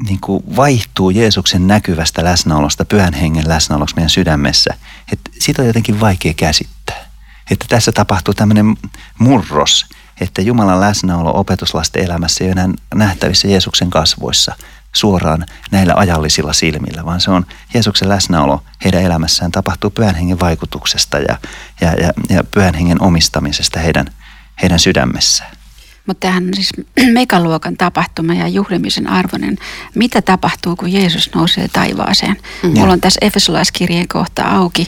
niin 0.07 0.19
kuin 0.21 0.43
vaihtuu 0.55 1.09
Jeesuksen 1.09 1.67
näkyvästä 1.67 2.23
läsnäolosta, 2.23 2.85
pyhän 2.85 3.13
hengen 3.13 3.47
läsnäoloksi 3.47 3.95
meidän 3.95 4.09
sydämessä. 4.09 4.73
Että 5.11 5.31
siitä 5.39 5.61
on 5.61 5.67
jotenkin 5.67 5.99
vaikea 5.99 6.33
käsittää. 6.33 7.11
Että 7.51 7.65
tässä 7.69 7.91
tapahtuu 7.91 8.33
tämmöinen 8.33 8.77
murros, 9.19 9.85
että 10.21 10.41
Jumalan 10.41 10.81
läsnäolo 10.81 11.39
opetuslasten 11.39 12.03
elämässä 12.03 12.43
ei 12.43 12.47
ole 12.47 12.61
enää 12.61 12.69
nähtävissä 12.95 13.47
Jeesuksen 13.47 13.89
kasvoissa– 13.89 14.55
suoraan 14.93 15.45
näillä 15.71 15.93
ajallisilla 15.95 16.53
silmillä, 16.53 17.05
vaan 17.05 17.21
se 17.21 17.31
on 17.31 17.45
Jeesuksen 17.73 18.09
läsnäolo 18.09 18.63
heidän 18.83 19.01
elämässään 19.01 19.51
tapahtuu 19.51 19.89
pyhän 19.89 20.15
hengen 20.15 20.39
vaikutuksesta 20.39 21.17
ja, 21.17 21.37
ja, 21.81 21.93
ja, 21.93 22.13
ja 22.29 22.43
pyhän 22.43 22.73
hengen 22.73 23.01
omistamisesta 23.01 23.79
heidän, 23.79 24.07
heidän 24.61 24.79
sydämessään. 24.79 25.51
Mutta 26.11 26.27
tämähän 26.27 26.47
on 26.47 26.53
siis 26.53 26.69
megaluokan 27.13 27.77
tapahtuma 27.77 28.33
ja 28.33 28.47
juhlimisen 28.47 29.07
arvoinen. 29.07 29.57
Mitä 29.95 30.21
tapahtuu, 30.21 30.75
kun 30.75 30.93
Jeesus 30.93 31.29
nousee 31.35 31.67
taivaaseen? 31.67 32.35
Mm. 32.63 32.79
Mulla 32.79 32.93
on 32.93 33.01
tässä 33.01 33.19
Efesolaiskirjeen 33.21 34.07
kohta 34.07 34.43
auki. 34.43 34.87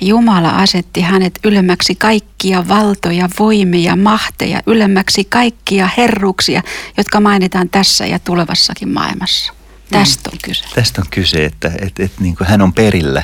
Jumala 0.00 0.48
asetti 0.48 1.00
hänet 1.00 1.38
ylemmäksi 1.44 1.94
kaikkia 1.94 2.68
valtoja, 2.68 3.28
voimia, 3.38 3.96
mahteja, 3.96 4.62
ylemmäksi 4.66 5.24
kaikkia 5.24 5.88
herruksia, 5.96 6.62
jotka 6.96 7.20
mainitaan 7.20 7.68
tässä 7.68 8.06
ja 8.06 8.18
tulevassakin 8.18 8.88
maailmassa. 8.88 9.52
Tästä 9.90 10.30
on 10.32 10.38
kyse. 10.42 10.64
Tästä 10.74 11.00
on 11.00 11.06
kyse, 11.10 11.44
että, 11.44 11.72
että, 11.78 12.02
että 12.02 12.22
niin 12.22 12.36
hän 12.44 12.62
on 12.62 12.72
perillä. 12.72 13.22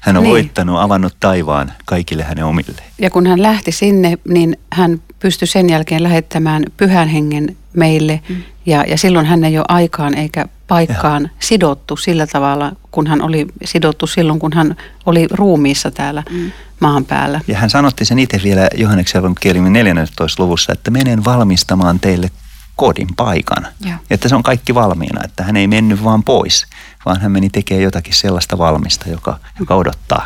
Hän 0.00 0.16
on 0.16 0.22
niin. 0.22 0.32
voittanut, 0.32 0.80
avannut 0.80 1.16
taivaan 1.20 1.72
kaikille 1.84 2.22
hänen 2.22 2.44
omille. 2.44 2.82
Ja 2.98 3.10
kun 3.10 3.26
hän 3.26 3.42
lähti 3.42 3.72
sinne, 3.72 4.18
niin 4.28 4.56
hän 4.72 5.02
pystyi 5.18 5.48
sen 5.48 5.70
jälkeen 5.70 6.02
lähettämään 6.02 6.62
pyhän 6.76 7.08
hengen 7.08 7.56
meille. 7.72 8.20
Mm. 8.28 8.42
Ja, 8.66 8.84
ja 8.88 8.98
silloin 8.98 9.26
hän 9.26 9.44
ei 9.44 9.58
ole 9.58 9.64
aikaan 9.68 10.14
eikä 10.14 10.46
paikkaan 10.68 11.22
ja. 11.22 11.28
sidottu 11.38 11.96
sillä 11.96 12.26
tavalla, 12.26 12.72
kun 12.90 13.06
hän 13.06 13.22
oli 13.22 13.46
sidottu 13.64 14.06
silloin, 14.06 14.38
kun 14.38 14.52
hän 14.52 14.76
oli 15.06 15.26
ruumiissa 15.30 15.90
täällä 15.90 16.22
mm. 16.30 16.52
maan 16.80 17.04
päällä. 17.04 17.40
Ja 17.46 17.58
hän 17.58 17.70
sanotti 17.70 18.04
sen 18.04 18.18
itse 18.18 18.40
vielä 18.44 18.68
Johanneksen 18.74 19.18
evankeliumin 19.18 19.72
14. 19.72 20.42
luvussa, 20.42 20.72
että 20.72 20.90
menen 20.90 21.24
valmistamaan 21.24 22.00
teille 22.00 22.30
kodin 22.76 23.08
paikan. 23.16 23.66
Ja. 23.84 23.98
Että 24.10 24.28
se 24.28 24.34
on 24.34 24.42
kaikki 24.42 24.74
valmiina, 24.74 25.24
että 25.24 25.44
hän 25.44 25.56
ei 25.56 25.66
mennyt 25.66 26.04
vaan 26.04 26.22
pois, 26.22 26.66
vaan 27.06 27.20
hän 27.20 27.32
meni 27.32 27.50
tekemään 27.50 27.82
jotakin 27.82 28.14
sellaista 28.14 28.58
valmista, 28.58 29.08
joka, 29.08 29.38
joka 29.60 29.74
odottaa. 29.74 30.24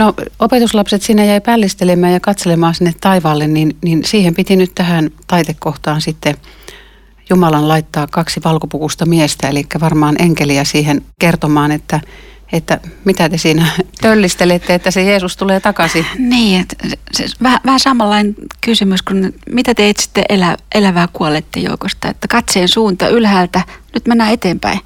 No 0.00 0.14
opetuslapset 0.38 1.02
sinne 1.02 1.26
jäi 1.26 1.40
pällistelemään 1.40 2.12
ja 2.12 2.20
katselemaan 2.20 2.74
sinne 2.74 2.94
taivaalle, 3.00 3.46
niin, 3.46 3.76
niin 3.84 4.04
siihen 4.04 4.34
piti 4.34 4.56
nyt 4.56 4.74
tähän 4.74 5.10
taitekohtaan 5.26 6.00
sitten 6.00 6.36
Jumalan 7.30 7.68
laittaa 7.68 8.06
kaksi 8.06 8.40
valkopukusta 8.44 9.06
miestä, 9.06 9.48
eli 9.48 9.66
varmaan 9.80 10.16
enkeliä 10.18 10.64
siihen 10.64 11.02
kertomaan, 11.18 11.72
että, 11.72 12.00
että 12.52 12.80
mitä 13.04 13.28
te 13.28 13.38
siinä 13.38 13.66
töllistelette, 14.02 14.74
että 14.74 14.90
se 14.90 15.02
Jeesus 15.02 15.36
tulee 15.36 15.60
takaisin. 15.60 16.06
Niin, 16.18 16.60
että 16.60 16.76
se, 17.12 17.26
vähän, 17.42 17.60
vähän 17.64 17.80
samanlainen 17.80 18.34
kysymys 18.60 19.02
kuin 19.02 19.34
mitä 19.52 19.74
te 19.74 19.88
etsitte 19.88 20.24
elä, 20.28 20.56
elävää 20.74 21.08
kuolette 21.12 21.60
joukosta, 21.60 22.08
että 22.08 22.28
katseen 22.28 22.68
suunta 22.68 23.08
ylhäältä, 23.08 23.62
nyt 23.94 24.06
mennään 24.06 24.32
eteenpäin, 24.32 24.80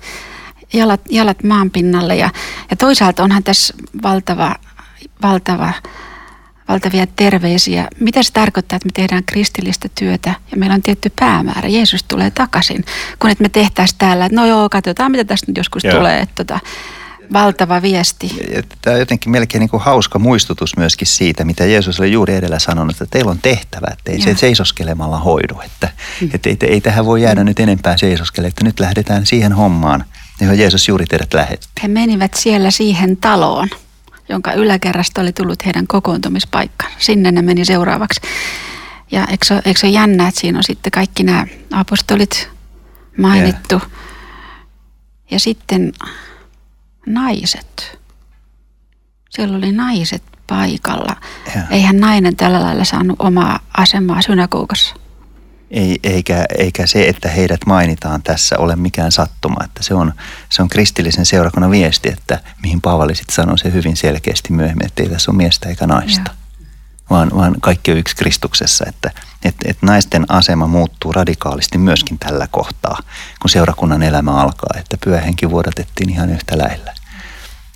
jalat, 0.73 1.01
jalat 1.11 1.43
maan 1.45 1.71
pinnalle 1.71 2.17
ja, 2.17 2.31
ja 2.71 2.77
toisaalta 2.77 3.23
onhan 3.23 3.43
tässä 3.43 3.75
valtava, 4.03 4.55
valtava 5.23 5.73
valtavia 6.69 7.07
terveisiä. 7.17 7.89
Mitä 8.01 8.23
se 8.23 8.33
tarkoittaa, 8.33 8.77
että 8.77 8.87
me 8.87 8.93
tehdään 8.95 9.25
kristillistä 9.25 9.89
työtä 9.95 10.35
ja 10.51 10.57
meillä 10.57 10.75
on 10.75 10.83
tietty 10.83 11.13
päämäärä. 11.21 11.69
Jeesus 11.69 12.03
tulee 12.03 12.31
takaisin, 12.31 12.85
kun 13.19 13.31
että 13.31 13.43
me 13.43 13.49
tehtäisiin 13.49 13.99
täällä, 13.99 14.27
että 14.27 14.37
no 14.37 14.47
joo, 14.47 14.69
katsotaan 14.69 15.11
mitä 15.11 15.25
tästä 15.25 15.47
nyt 15.47 15.57
joskus 15.57 15.85
joo. 15.85 15.97
tulee. 15.97 16.21
Että 16.21 16.45
tota, 16.45 16.61
valtava 17.33 17.83
viesti. 17.83 18.31
Tämä 18.83 18.95
on 18.95 19.01
jotenkin 19.01 19.33
melkein 19.33 19.61
niin 19.61 19.71
kuin 19.71 19.83
hauska 19.83 20.19
muistutus 20.19 20.77
myöskin 20.77 21.07
siitä, 21.07 21.45
mitä 21.45 21.65
Jeesus 21.65 22.01
oli 22.01 22.13
juuri 22.13 22.35
edellä 22.35 22.59
sanonut, 22.59 22.93
että 22.93 23.07
teillä 23.11 23.31
on 23.31 23.39
tehtävä, 23.43 23.87
että 23.93 24.13
ei 24.13 24.21
se 24.21 24.37
seisoskelemalla 24.37 25.19
hoidu. 25.19 25.61
Että, 25.65 25.89
mm. 26.21 26.31
että 26.35 26.49
ei, 26.49 26.57
ei 26.61 26.81
tähän 26.81 27.07
voi 27.07 27.23
jäädä 27.23 27.41
mm. 27.41 27.47
nyt 27.47 27.61
enempää 27.61 27.97
seisoskele, 27.97 28.47
että 28.47 28.65
nyt 28.65 28.81
lähdetään 28.81 29.27
siihen 29.27 29.53
hommaan, 29.53 30.05
johon 30.41 30.59
Jeesus 30.59 30.89
juuri 30.89 31.07
teidät 31.07 31.35
lähetti. 31.35 31.69
He 31.83 31.89
menivät 31.89 32.35
siellä 32.35 32.71
siihen 32.71 33.17
taloon 33.17 33.69
jonka 34.29 34.53
yläkerrasta 34.53 35.21
oli 35.21 35.33
tullut 35.33 35.67
heidän 35.67 35.87
kokoontumispaikkansa. 35.87 36.97
Sinne 37.01 37.33
ne 37.33 37.43
meni 37.43 37.65
seuraavaksi. 37.65 38.21
Ja 39.11 39.27
eikö 39.27 39.47
se, 39.47 39.55
eikö 39.65 39.81
se 39.81 39.87
ole 39.87 39.95
jännä, 39.95 40.29
että 40.29 40.41
siinä 40.41 40.59
on 40.59 40.65
sitten 40.65 40.93
kaikki 40.93 41.23
nämä 41.23 41.47
apostolit 41.73 42.51
mainittu. 43.19 43.75
Yeah. 43.75 43.91
Ja 45.31 45.41
sitten 45.41 45.93
naiset. 47.07 47.99
Siellä 49.31 49.57
oli 49.57 49.73
naiset 49.73 50.23
paikalla. 50.47 51.17
Yeah. 51.57 51.73
Eihän 51.73 52.01
nainen 52.01 52.37
tällä 52.37 52.61
lailla 52.61 52.85
saanut 52.85 53.17
omaa 53.19 53.61
asemaa 53.77 54.23
synagogassa. 54.23 54.95
Ei, 55.71 55.99
eikä, 56.03 56.45
eikä 56.59 56.87
se, 56.87 57.09
että 57.09 57.29
heidät 57.29 57.61
mainitaan 57.67 58.23
tässä 58.23 58.59
ole 58.59 58.77
mikään 58.77 59.13
sattuma. 59.13 59.65
Että 59.65 59.83
se, 59.83 59.95
on, 59.95 60.13
se 60.51 60.63
on 60.63 60.69
kristillisen 60.69 61.27
seurakunnan 61.27 61.71
viesti, 61.71 62.09
että 62.09 62.41
mihin 62.63 62.81
Paavali 62.81 63.15
sitten 63.15 63.35
sanoi 63.35 63.59
se 63.59 63.73
hyvin 63.73 63.97
selkeästi 63.97 64.53
myöhemmin, 64.53 64.87
että 64.87 65.03
ei 65.03 65.09
tässä 65.09 65.31
ole 65.31 65.37
miestä 65.37 65.69
eikä 65.69 65.87
naista. 65.87 66.31
Vaan, 67.11 67.31
vaan 67.37 67.55
kaikki 67.61 67.93
on 67.93 67.99
yksi 67.99 68.17
Kristuksessa, 68.17 68.85
että, 68.89 69.11
että, 69.45 69.69
että 69.69 69.87
naisten 69.87 70.25
asema 70.29 70.67
muuttuu 70.67 71.13
radikaalisti 71.13 71.79
myöskin 71.79 72.19
tällä 72.19 72.49
kohtaa, 72.51 72.99
kun 73.43 73.51
seurakunnan 73.51 74.03
elämä 74.03 74.33
alkaa, 74.33 74.81
että 74.81 74.97
pyöhenki 75.05 75.51
vuodatettiin 75.51 76.11
ihan 76.11 76.31
yhtä 76.31 76.59
lähellä 76.59 76.95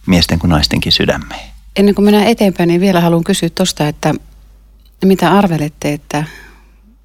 miesten 0.06 0.38
kuin 0.38 0.50
naistenkin 0.50 0.92
sydämeen. 0.92 1.50
Ennen 1.76 1.94
kuin 1.94 2.04
mennään 2.04 2.26
eteenpäin, 2.26 2.68
niin 2.68 2.80
vielä 2.80 3.00
haluan 3.00 3.24
kysyä 3.24 3.48
tuosta, 3.54 3.88
että 3.88 4.14
mitä 5.04 5.38
arvelette, 5.38 5.92
että 5.92 6.24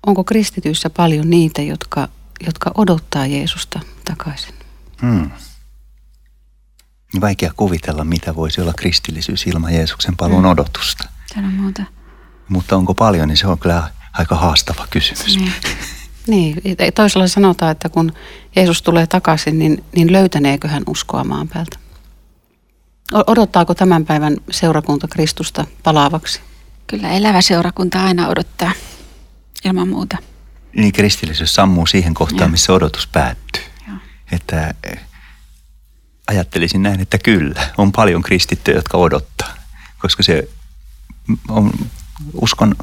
onko 0.06 0.24
kristityissä 0.24 0.90
paljon 0.90 1.30
niitä, 1.30 1.62
jotka, 1.62 2.08
jotka 2.46 2.72
odottaa 2.76 3.26
Jeesusta 3.26 3.80
takaisin? 4.06 4.54
Hmm. 5.02 5.32
Vaikea 7.22 7.52
kuvitella, 7.58 8.04
mitä 8.04 8.36
voisi 8.36 8.62
olla 8.62 8.74
kristillisyys 8.74 9.48
ilman 9.48 9.74
Jeesuksen 9.74 10.18
paluun 10.18 10.42
hmm. 10.42 10.52
odotusta. 10.52 11.10
Tänä 11.36 11.50
muuta. 11.50 11.84
Mutta 12.50 12.76
onko 12.76 12.94
paljon, 12.94 13.28
niin 13.28 13.38
se 13.38 13.48
on 13.48 13.60
kyllä 13.60 13.90
aika 14.14 14.36
haastava 14.36 14.88
kysymys. 14.90 15.38
Niin. 15.38 15.54
niin, 16.28 16.78
toisella 16.96 17.28
sanotaan, 17.28 17.72
että 17.72 17.90
kun 17.90 18.14
Jeesus 18.56 18.82
tulee 18.82 19.08
takaisin, 19.08 19.60
niin, 19.60 19.84
niin 19.96 20.12
löytäneekö 20.12 20.68
hän 20.68 20.84
uskoa 20.88 21.24
maan 21.24 21.48
päältä? 21.48 21.80
Odottaako 23.14 23.76
tämän 23.76 24.06
päivän 24.06 24.38
seurakunta 24.52 25.08
Kristusta 25.08 25.66
palaavaksi? 25.84 26.42
Kyllä 26.88 27.10
elävä 27.10 27.42
seurakunta 27.42 28.04
aina 28.04 28.28
odottaa 28.28 28.72
ilman 29.66 29.88
muuta. 29.88 30.18
Niin 30.76 30.94
kristillisyys 30.94 31.56
sammuu 31.56 31.86
siihen 31.86 32.14
kohtaan, 32.14 32.48
ja. 32.48 32.52
missä 32.52 32.74
odotus 32.74 33.08
päättyy. 33.08 33.64
Ja. 33.88 33.94
Että 34.32 34.74
eh, 34.84 35.00
ajattelisin 36.28 36.84
näin, 36.84 37.00
että 37.00 37.18
kyllä, 37.18 37.62
on 37.78 37.92
paljon 37.92 38.22
kristittyjä, 38.22 38.78
jotka 38.78 38.98
odottaa, 38.98 39.54
koska 40.00 40.24
se 40.24 40.50
on 41.50 41.72
uskon 42.34 42.76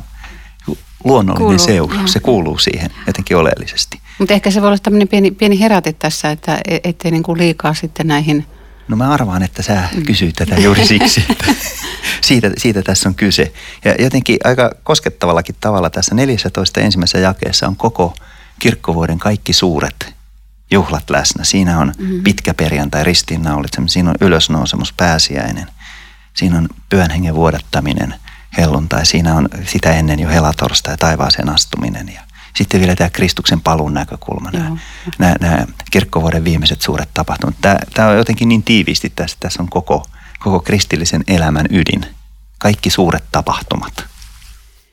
luonnollinen 1.05 1.47
kuuluu, 1.47 1.59
seuraus. 1.59 2.03
Ja. 2.03 2.07
Se 2.07 2.21
kuuluu 2.21 2.59
siihen 2.59 2.91
jotenkin 3.07 3.37
oleellisesti. 3.37 4.01
Mutta 4.19 4.35
ehkä 4.35 4.51
se 4.51 4.61
voi 4.61 4.69
olla 4.69 4.79
tämmöinen 4.79 5.09
pieni, 5.09 5.31
pieni 5.31 5.61
heräte 5.61 5.93
tässä, 5.93 6.31
että 6.31 6.59
e, 6.69 6.79
ettei 6.85 7.11
niin 7.11 7.23
kuin 7.23 7.39
liikaa 7.39 7.75
sitten 7.75 8.07
näihin– 8.07 8.47
No 8.91 8.97
mä 8.97 9.11
arvaan, 9.11 9.43
että 9.43 9.63
sä 9.63 9.89
mm. 9.95 10.03
kysyit 10.03 10.37
tätä 10.37 10.55
juuri 10.55 10.87
siksi, 10.87 11.25
että 11.31 11.45
siitä, 12.21 12.51
siitä 12.59 12.83
tässä 12.83 13.09
on 13.09 13.15
kyse. 13.15 13.53
Ja 13.85 13.95
jotenkin 13.99 14.39
aika 14.45 14.71
koskettavallakin 14.83 15.57
tavalla 15.61 15.91
tässä 15.91 16.15
14 16.15 16.81
ensimmäisessä 16.81 17.19
jakeessa 17.19 17.69
on 17.69 17.77
koko 17.77 18.15
kirkkovuoden 18.59 19.19
kaikki 19.19 19.53
suuret 19.53 20.15
juhlat 20.71 21.11
läsnä. 21.11 21.45
Siinä 21.45 21.79
on 21.79 21.93
mm. 21.99 22.23
pitkä 22.23 22.55
perjantai, 22.55 23.05
ristiinnaulitseminen, 23.05 23.89
siinä 23.89 24.11
on 24.11 24.17
ylösnousemus, 24.21 24.93
pääsiäinen, 24.93 25.67
siinä 26.35 26.59
on 26.59 26.69
pyhän 26.89 27.11
hengen 27.11 27.35
vuodattaminen, 27.35 28.15
helluntai, 28.59 29.07
siinä 29.07 29.35
on 29.35 29.49
sitä 29.67 29.93
ennen 29.93 30.21
jo 30.21 30.29
helatorstai, 30.29 30.97
taivaaseen 30.97 31.49
astuminen 31.49 32.13
ja 32.15 32.21
sitten 32.57 32.81
vielä 32.81 32.97
tämä 32.97 33.11
Kristuksen 33.11 33.61
palun 33.61 33.95
näkökulma, 33.95 34.51
nämä, 34.51 34.77
nämä, 35.19 35.35
nämä 35.41 35.67
kirkkovuoden 35.91 36.45
viimeiset 36.45 36.81
suuret 36.81 37.09
tapahtumat. 37.15 37.55
Tämä, 37.61 37.77
tämä 37.95 38.09
on 38.09 38.17
jotenkin 38.17 38.49
niin 38.49 38.63
tiiviisti 38.63 39.13
tässä, 39.17 39.37
tässä 39.41 39.63
on 39.63 39.69
koko, 39.69 40.07
koko 40.39 40.61
kristillisen 40.61 41.25
elämän 41.29 41.67
ydin. 41.71 42.07
Kaikki 42.59 42.91
suuret 42.91 43.25
tapahtumat. 43.33 44.05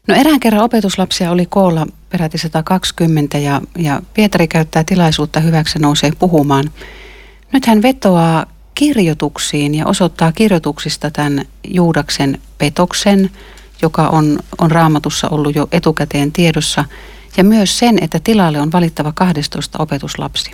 No 0.08 0.16
erään 0.16 0.40
kerran 0.40 0.64
opetuslapsia 0.64 1.32
oli 1.32 1.46
koolla 1.46 1.88
peräti 2.10 2.38
120 2.38 3.38
ja, 3.38 3.62
ja 3.78 4.02
Pietari 4.14 4.48
käyttää 4.48 4.84
tilaisuutta 4.84 5.40
hyväksi 5.40 5.80
nousee 5.80 6.12
puhumaan. 6.20 6.72
Nyt 7.54 7.66
hän 7.66 7.82
vetoaa 7.82 8.46
kirjoituksiin 8.76 9.76
ja 9.76 9.86
osoittaa 9.86 10.32
kirjoituksista 10.32 11.12
tämän 11.12 11.46
Juudaksen 11.68 12.42
petoksen, 12.58 13.30
joka 13.82 14.08
on, 14.08 14.40
on 14.58 14.72
raamatussa 14.72 15.30
ollut 15.30 15.56
jo 15.56 15.68
etukäteen 15.72 16.32
tiedossa– 16.32 16.86
ja 17.38 17.44
myös 17.44 17.80
sen, 17.80 17.98
että 18.02 18.20
tilalle 18.20 18.62
on 18.62 18.72
valittava 18.72 19.12
12 19.12 19.78
opetuslapsi. 19.82 20.52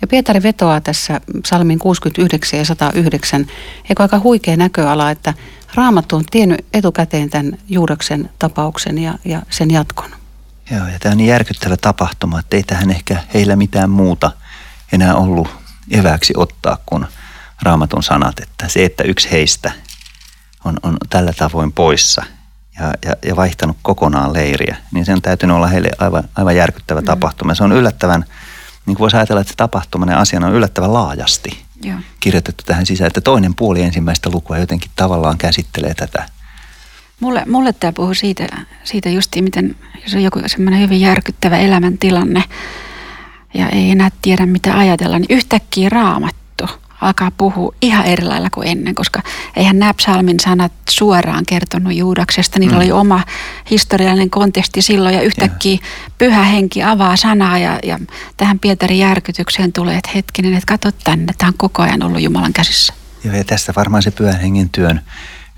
Ja 0.00 0.06
Pietari 0.06 0.42
vetoaa 0.42 0.80
tässä 0.80 1.20
salmin 1.46 1.78
69 1.78 2.58
ja 2.58 2.64
109, 2.64 3.46
eikö 3.88 4.02
aika 4.02 4.18
huikea 4.18 4.56
näköala, 4.56 5.10
että 5.10 5.34
Raamattu 5.74 6.16
on 6.16 6.24
tiennyt 6.30 6.66
etukäteen 6.72 7.30
tämän 7.30 7.58
Juudaksen 7.68 8.30
tapauksen 8.38 8.98
ja, 8.98 9.18
ja 9.24 9.42
sen 9.50 9.70
jatkon. 9.70 10.10
Joo, 10.70 10.86
ja 10.86 10.98
tämä 10.98 11.12
on 11.12 11.18
niin 11.18 11.28
järkyttävä 11.28 11.76
tapahtuma, 11.76 12.40
että 12.40 12.56
ei 12.56 12.62
tähän 12.62 12.90
ehkä 12.90 13.22
heillä 13.34 13.56
mitään 13.56 13.90
muuta 13.90 14.32
enää 14.92 15.14
ollut 15.14 15.48
eväksi 15.90 16.32
ottaa 16.36 16.78
kuin 16.86 17.06
raamatun 17.62 18.02
sanat, 18.02 18.40
että 18.40 18.68
se, 18.68 18.84
että 18.84 19.04
yksi 19.04 19.30
heistä 19.30 19.72
on, 20.64 20.76
on 20.82 20.96
tällä 21.10 21.32
tavoin 21.32 21.72
poissa 21.72 22.24
ja, 22.80 22.94
ja, 23.04 23.16
ja 23.24 23.36
vaihtanut 23.36 23.76
kokonaan 23.82 24.32
leiriä, 24.32 24.76
niin 24.92 25.04
sen 25.04 25.22
täytyy 25.22 25.50
olla 25.50 25.66
heille 25.66 25.90
aivan, 25.98 26.24
aivan 26.36 26.56
järkyttävä 26.56 27.00
mm. 27.00 27.06
tapahtuma. 27.06 27.54
Se 27.54 27.64
on 27.64 27.72
yllättävän, 27.72 28.24
niin 28.86 28.96
kuin 28.96 28.98
voisi 28.98 29.16
ajatella, 29.16 29.40
että 29.40 29.50
se 29.50 29.56
tapahtuminen 29.56 30.16
asiana 30.16 30.46
on 30.46 30.54
yllättävän 30.54 30.92
laajasti 30.92 31.62
Joo. 31.82 31.98
kirjoitettu 32.20 32.64
tähän 32.66 32.86
sisään, 32.86 33.06
että 33.06 33.20
toinen 33.20 33.54
puoli 33.54 33.82
ensimmäistä 33.82 34.30
lukua 34.32 34.58
jotenkin 34.58 34.90
tavallaan 34.96 35.38
käsittelee 35.38 35.94
tätä. 35.94 36.28
Mulle, 37.20 37.44
mulle 37.46 37.72
tämä 37.72 37.92
puhuu 37.92 38.14
siitä, 38.14 38.46
siitä 38.84 39.08
justiin, 39.08 39.44
miten 39.44 39.76
jos 40.02 40.14
on 40.14 40.22
joku 40.22 40.40
semmoinen 40.46 40.80
hyvin 40.80 41.00
järkyttävä 41.00 41.58
elämäntilanne 41.58 42.44
ja 43.54 43.68
ei 43.68 43.90
enää 43.90 44.10
tiedä 44.22 44.46
mitä 44.46 44.78
ajatella, 44.78 45.18
niin 45.18 45.36
yhtäkkiä 45.36 45.88
raamattu 45.88 46.40
alkaa 47.00 47.30
puhua 47.30 47.74
ihan 47.82 48.04
eri 48.06 48.24
lailla 48.24 48.50
kuin 48.50 48.68
ennen, 48.68 48.94
koska 48.94 49.22
eihän 49.56 49.78
nämä 49.78 49.94
psalmin 49.94 50.40
sanat 50.40 50.72
suoraan 50.90 51.46
kertonut 51.46 51.94
Juudaksesta. 51.94 52.58
Niillä 52.58 52.76
mm. 52.76 52.80
oli 52.80 52.92
oma 52.92 53.22
historiallinen 53.70 54.30
konteksti 54.30 54.82
silloin 54.82 55.14
ja 55.14 55.22
yhtäkkiä 55.22 55.72
ja. 55.72 56.10
pyhä 56.18 56.42
henki 56.42 56.82
avaa 56.82 57.16
sanaa 57.16 57.58
ja, 57.58 57.78
ja 57.82 57.98
tähän 58.36 58.58
Pietarin 58.58 58.98
järkytykseen 58.98 59.72
tulee, 59.72 59.96
että 59.96 60.10
hetkinen, 60.14 60.54
että 60.54 60.66
katso 60.66 60.92
tänne, 61.04 61.32
tämä 61.38 61.48
on 61.48 61.54
koko 61.56 61.82
ajan 61.82 62.02
ollut 62.02 62.22
Jumalan 62.22 62.52
käsissä. 62.52 62.92
Joo 63.24 63.34
ja 63.34 63.44
tästä 63.44 63.72
varmaan 63.76 64.02
se 64.02 64.10
pyhän 64.10 64.40
hengen 64.40 64.68
työn 64.68 65.00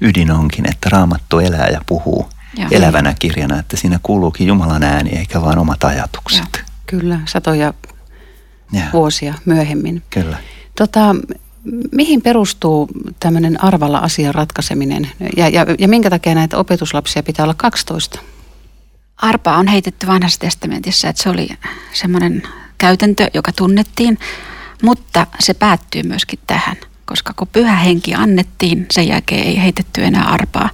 ydin 0.00 0.30
onkin, 0.30 0.68
että 0.70 0.88
raamattu 0.92 1.38
elää 1.38 1.68
ja 1.68 1.80
puhuu 1.86 2.28
Joo. 2.56 2.68
elävänä 2.70 3.14
kirjana, 3.18 3.58
että 3.58 3.76
siinä 3.76 4.00
kuuluukin 4.02 4.46
Jumalan 4.46 4.82
ääni 4.82 5.10
eikä 5.10 5.42
vain 5.42 5.58
omat 5.58 5.84
ajatukset. 5.84 6.44
Joo. 6.54 6.64
Kyllä, 6.86 7.20
satoja 7.24 7.74
ja. 8.72 8.84
vuosia 8.92 9.34
myöhemmin. 9.44 10.02
Kyllä. 10.10 10.36
Tota, 10.78 11.16
mihin 11.92 12.22
perustuu 12.22 12.88
tämmöinen 13.20 13.64
arvalla 13.64 13.98
asian 13.98 14.34
ratkaiseminen 14.34 15.10
ja, 15.36 15.48
ja, 15.48 15.66
ja 15.78 15.88
minkä 15.88 16.10
takia 16.10 16.34
näitä 16.34 16.58
opetuslapsia 16.58 17.22
pitää 17.22 17.44
olla 17.44 17.54
12? 17.54 18.18
Arpa 19.16 19.56
on 19.56 19.66
heitetty 19.66 20.06
vanhassa 20.06 20.40
testamentissa, 20.40 21.08
että 21.08 21.22
se 21.22 21.30
oli 21.30 21.48
semmoinen 21.92 22.42
käytäntö, 22.78 23.30
joka 23.34 23.52
tunnettiin, 23.52 24.18
mutta 24.82 25.26
se 25.40 25.54
päättyy 25.54 26.02
myöskin 26.02 26.38
tähän, 26.46 26.76
koska 27.04 27.32
kun 27.36 27.48
pyhä 27.52 27.76
henki 27.76 28.14
annettiin, 28.14 28.86
sen 28.90 29.08
jälkeen 29.08 29.46
ei 29.46 29.62
heitetty 29.62 30.04
enää 30.04 30.24
arpaa. 30.24 30.70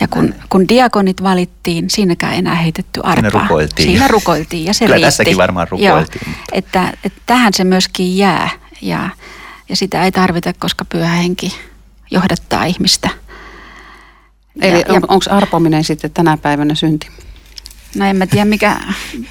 Ja 0.00 0.08
kun, 0.08 0.34
kun 0.48 0.68
diakonit 0.68 1.22
valittiin, 1.22 1.90
siinäkään 1.90 2.34
enää 2.34 2.54
heitetty 2.54 3.00
arpaa. 3.04 3.30
Siinä 3.30 3.42
rukoiltiin. 3.42 3.88
Siinä 3.88 4.08
rukoiltiin 4.08 4.64
ja 4.64 4.74
se 4.74 4.84
Kyllä 4.84 4.94
riitti. 4.94 5.06
tässäkin 5.06 5.36
varmaan 5.36 5.68
rukoiltiin. 5.70 6.22
Joo, 6.26 6.36
että, 6.52 6.92
että 7.04 7.20
tähän 7.26 7.54
se 7.54 7.64
myöskin 7.64 8.16
jää 8.16 8.50
ja, 8.82 9.10
ja 9.68 9.76
sitä 9.76 10.04
ei 10.04 10.12
tarvita, 10.12 10.52
koska 10.58 10.84
pyhä 10.84 11.08
henki 11.08 11.54
johdattaa 12.10 12.64
ihmistä. 12.64 13.10
Eli 14.60 14.84
on, 14.88 15.02
onko 15.08 15.24
arpominen 15.30 15.84
sitten 15.84 16.10
tänä 16.10 16.36
päivänä 16.36 16.74
synti? 16.74 17.08
No 17.96 18.06
en 18.06 18.16
mä 18.16 18.26
tiedä, 18.26 18.44
mikä, 18.44 18.76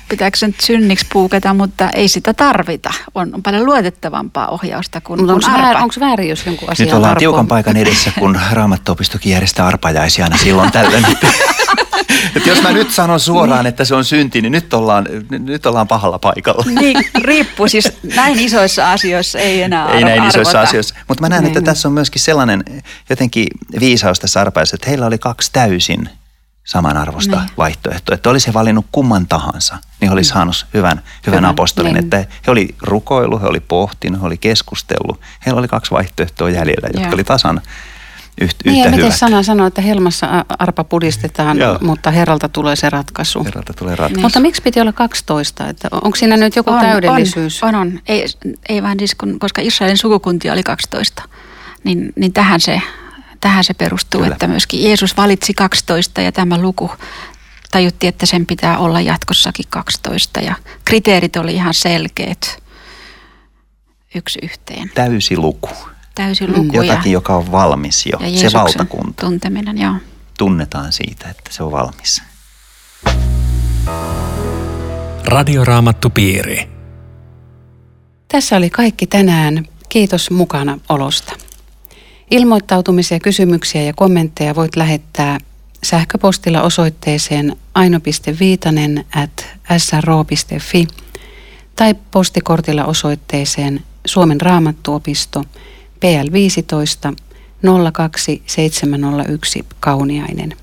pitääkö 0.10 0.38
se 0.38 0.48
nyt 0.48 0.60
synniksi 0.60 1.06
puuketa, 1.14 1.54
mutta 1.54 1.90
ei 1.90 2.08
sitä 2.08 2.34
tarvita. 2.34 2.94
On, 3.16 3.36
on 3.36 3.44
paljon 3.44 3.66
luotettavampaa 3.66 4.48
ohjausta 4.48 5.02
kuin, 5.02 5.20
mutta 5.20 5.34
onko 5.34 5.68
arpa. 5.68 5.84
Onko 5.84 5.96
väärin, 6.00 6.30
jos 6.30 6.46
jonkun 6.46 6.70
asia 6.70 6.86
Nyt 6.86 6.96
ollaan 6.96 7.12
arpo? 7.12 7.20
tiukan 7.20 7.48
paikan 7.48 7.78
edessä, 7.78 8.12
kun 8.20 8.40
Raamatto-opistokin 8.52 9.32
järjestää 9.32 9.68
arpajaisia 9.68 10.26
aina 10.26 10.38
silloin 10.38 10.72
tällöin. 10.72 11.06
että 12.36 12.50
jos 12.50 12.62
mä 12.62 12.72
nyt 12.72 12.92
sanon 12.92 13.20
suoraan, 13.20 13.68
että 13.68 13.86
se 13.86 13.96
on 13.96 14.06
synti, 14.06 14.42
niin 14.42 14.52
nyt 14.52 14.74
ollaan, 14.74 15.08
nyt 15.30 15.66
ollaan 15.66 15.88
pahalla 15.88 16.20
paikalla. 16.20 16.64
Niin, 16.80 17.06
riippuu 17.22 17.68
siis 17.68 17.92
näin 18.16 18.40
isoissa 18.40 18.92
asioissa 18.92 19.40
ei 19.40 19.62
enää 19.62 19.92
Ei 19.92 20.04
näin 20.04 20.22
arvota. 20.22 20.28
isoissa 20.28 20.62
asioissa. 20.62 20.96
Mutta 21.08 21.22
mä 21.22 21.30
näen, 21.30 21.44
niin. 21.44 21.58
että 21.58 21.72
tässä 21.72 21.88
on 21.88 21.94
myöskin 21.94 22.22
sellainen 22.22 22.64
jotenkin 23.10 23.48
viisaus 23.80 24.20
tässä 24.20 24.42
arpaissa, 24.42 24.76
että 24.76 24.90
heillä 24.90 25.06
oli 25.06 25.18
kaksi 25.18 25.52
täysin 25.54 26.10
samanarvosta 26.68 27.36
niin. 27.36 27.50
vaihtoehtoa. 27.58 28.16
Että 28.16 28.30
olisi 28.30 28.48
he 28.48 28.54
valinnut 28.54 28.86
kumman 28.92 29.28
tahansa, 29.28 29.78
niin 30.02 30.12
olisi 30.12 30.30
saanut 30.30 30.66
hyvän, 30.74 31.02
hyvän 31.28 31.46
apostolin. 31.46 31.94
Niin. 31.94 32.04
Että 32.04 32.18
he 32.18 32.52
oli 32.52 32.76
rukoilu, 32.82 33.40
he 33.40 33.48
oli 33.48 33.60
pohtinut, 33.60 34.22
he 34.22 34.28
oli 34.28 34.38
keskustellut. 34.38 35.22
Heillä 35.46 35.60
oli 35.60 35.68
kaksi 35.68 35.92
vaihtoehtoa 35.92 36.50
jäljellä, 36.50 36.88
jotka 36.88 37.02
Joo. 37.02 37.14
oli 37.14 37.24
tasan 37.24 37.62
yhtä, 38.42 38.58
niin, 38.66 38.78
yhtä 38.78 38.90
ja 38.90 38.96
miten 38.96 39.12
sana 39.12 39.44
sanoo, 39.44 39.68
että 39.68 39.82
helmassa 39.82 40.46
arpa 40.60 40.84
pudistetaan, 40.84 41.58
Joo. 41.58 41.78
mutta 41.82 42.12
herralta 42.12 42.50
tulee 42.50 42.76
se 42.76 42.90
ratkaisu. 42.90 43.44
Herralta 43.44 43.74
tulee 43.74 43.96
ratkaisu. 43.96 44.16
Niin. 44.16 44.22
Mutta 44.22 44.40
miksi 44.40 44.62
piti 44.62 44.82
olla 44.82 44.94
12? 44.94 45.68
Että 45.70 45.88
onko 45.92 46.16
siinä 46.16 46.38
nyt 46.38 46.56
joku 46.56 46.72
on, 46.72 46.80
täydellisyys? 46.80 47.64
On, 47.64 47.76
on. 47.76 48.00
Ei, 48.08 48.26
ei 48.70 48.84
vaan 48.84 49.00
siis, 49.00 49.16
kun, 49.16 49.40
koska 49.40 49.62
Israelin 49.62 49.98
sukukuntia 49.98 50.54
oli 50.54 50.64
12, 50.64 51.24
niin, 51.84 52.14
niin 52.16 52.34
tähän 52.34 52.62
se 52.62 52.82
tähän 53.42 53.64
se 53.64 53.74
perustuu, 53.74 54.22
Kyllä. 54.22 54.34
että 54.34 54.48
myöskin 54.48 54.84
Jeesus 54.84 55.18
valitsi 55.18 55.54
12 55.54 56.22
ja 56.22 56.32
tämä 56.32 56.58
luku 56.58 56.92
tajuttiin, 57.72 58.10
että 58.10 58.26
sen 58.26 58.46
pitää 58.46 58.78
olla 58.78 59.02
jatkossakin 59.02 59.66
12 59.70 60.40
ja 60.40 60.56
kriteerit 60.86 61.36
oli 61.36 61.54
ihan 61.54 61.74
selkeät 61.74 62.64
yksi 64.16 64.40
yhteen. 64.44 64.92
Täysi 64.96 65.38
luku. 65.38 65.70
Täysi 66.18 66.48
luku. 66.48 66.64
Mm. 66.64 66.74
Jotakin, 66.74 67.12
joka 67.12 67.36
on 67.36 67.52
valmis 67.52 68.06
jo, 68.06 68.20
ja 68.28 68.50
se 68.50 68.58
valtakunta. 68.58 69.26
tunteminen, 69.26 69.78
joo. 69.78 69.94
Tunnetaan 70.38 70.94
siitä, 70.94 71.30
että 71.30 71.52
se 71.54 71.64
on 71.64 71.72
valmis. 71.72 72.22
Radioraamattu 75.26 76.10
piiri. 76.10 76.70
Tässä 78.28 78.58
oli 78.58 78.70
kaikki 78.70 79.08
tänään. 79.08 79.66
Kiitos 79.90 80.32
mukana 80.32 80.80
olosta. 80.90 81.34
Ilmoittautumisia, 82.32 83.20
kysymyksiä 83.20 83.82
ja 83.82 83.94
kommentteja 83.94 84.56
voit 84.56 84.76
lähettää 84.76 85.38
sähköpostilla 85.84 86.62
osoitteeseen 86.62 87.56
aino.viitanen 87.74 89.06
at 89.16 89.46
sro.fi 89.78 90.88
tai 91.76 91.96
postikortilla 92.12 92.86
osoitteeseen 92.86 93.84
Suomen 94.06 94.42
raamattuopisto 94.42 95.44
PL 96.00 96.32
15 96.32 97.14
02701 97.94 99.66
Kauniainen. 99.80 100.58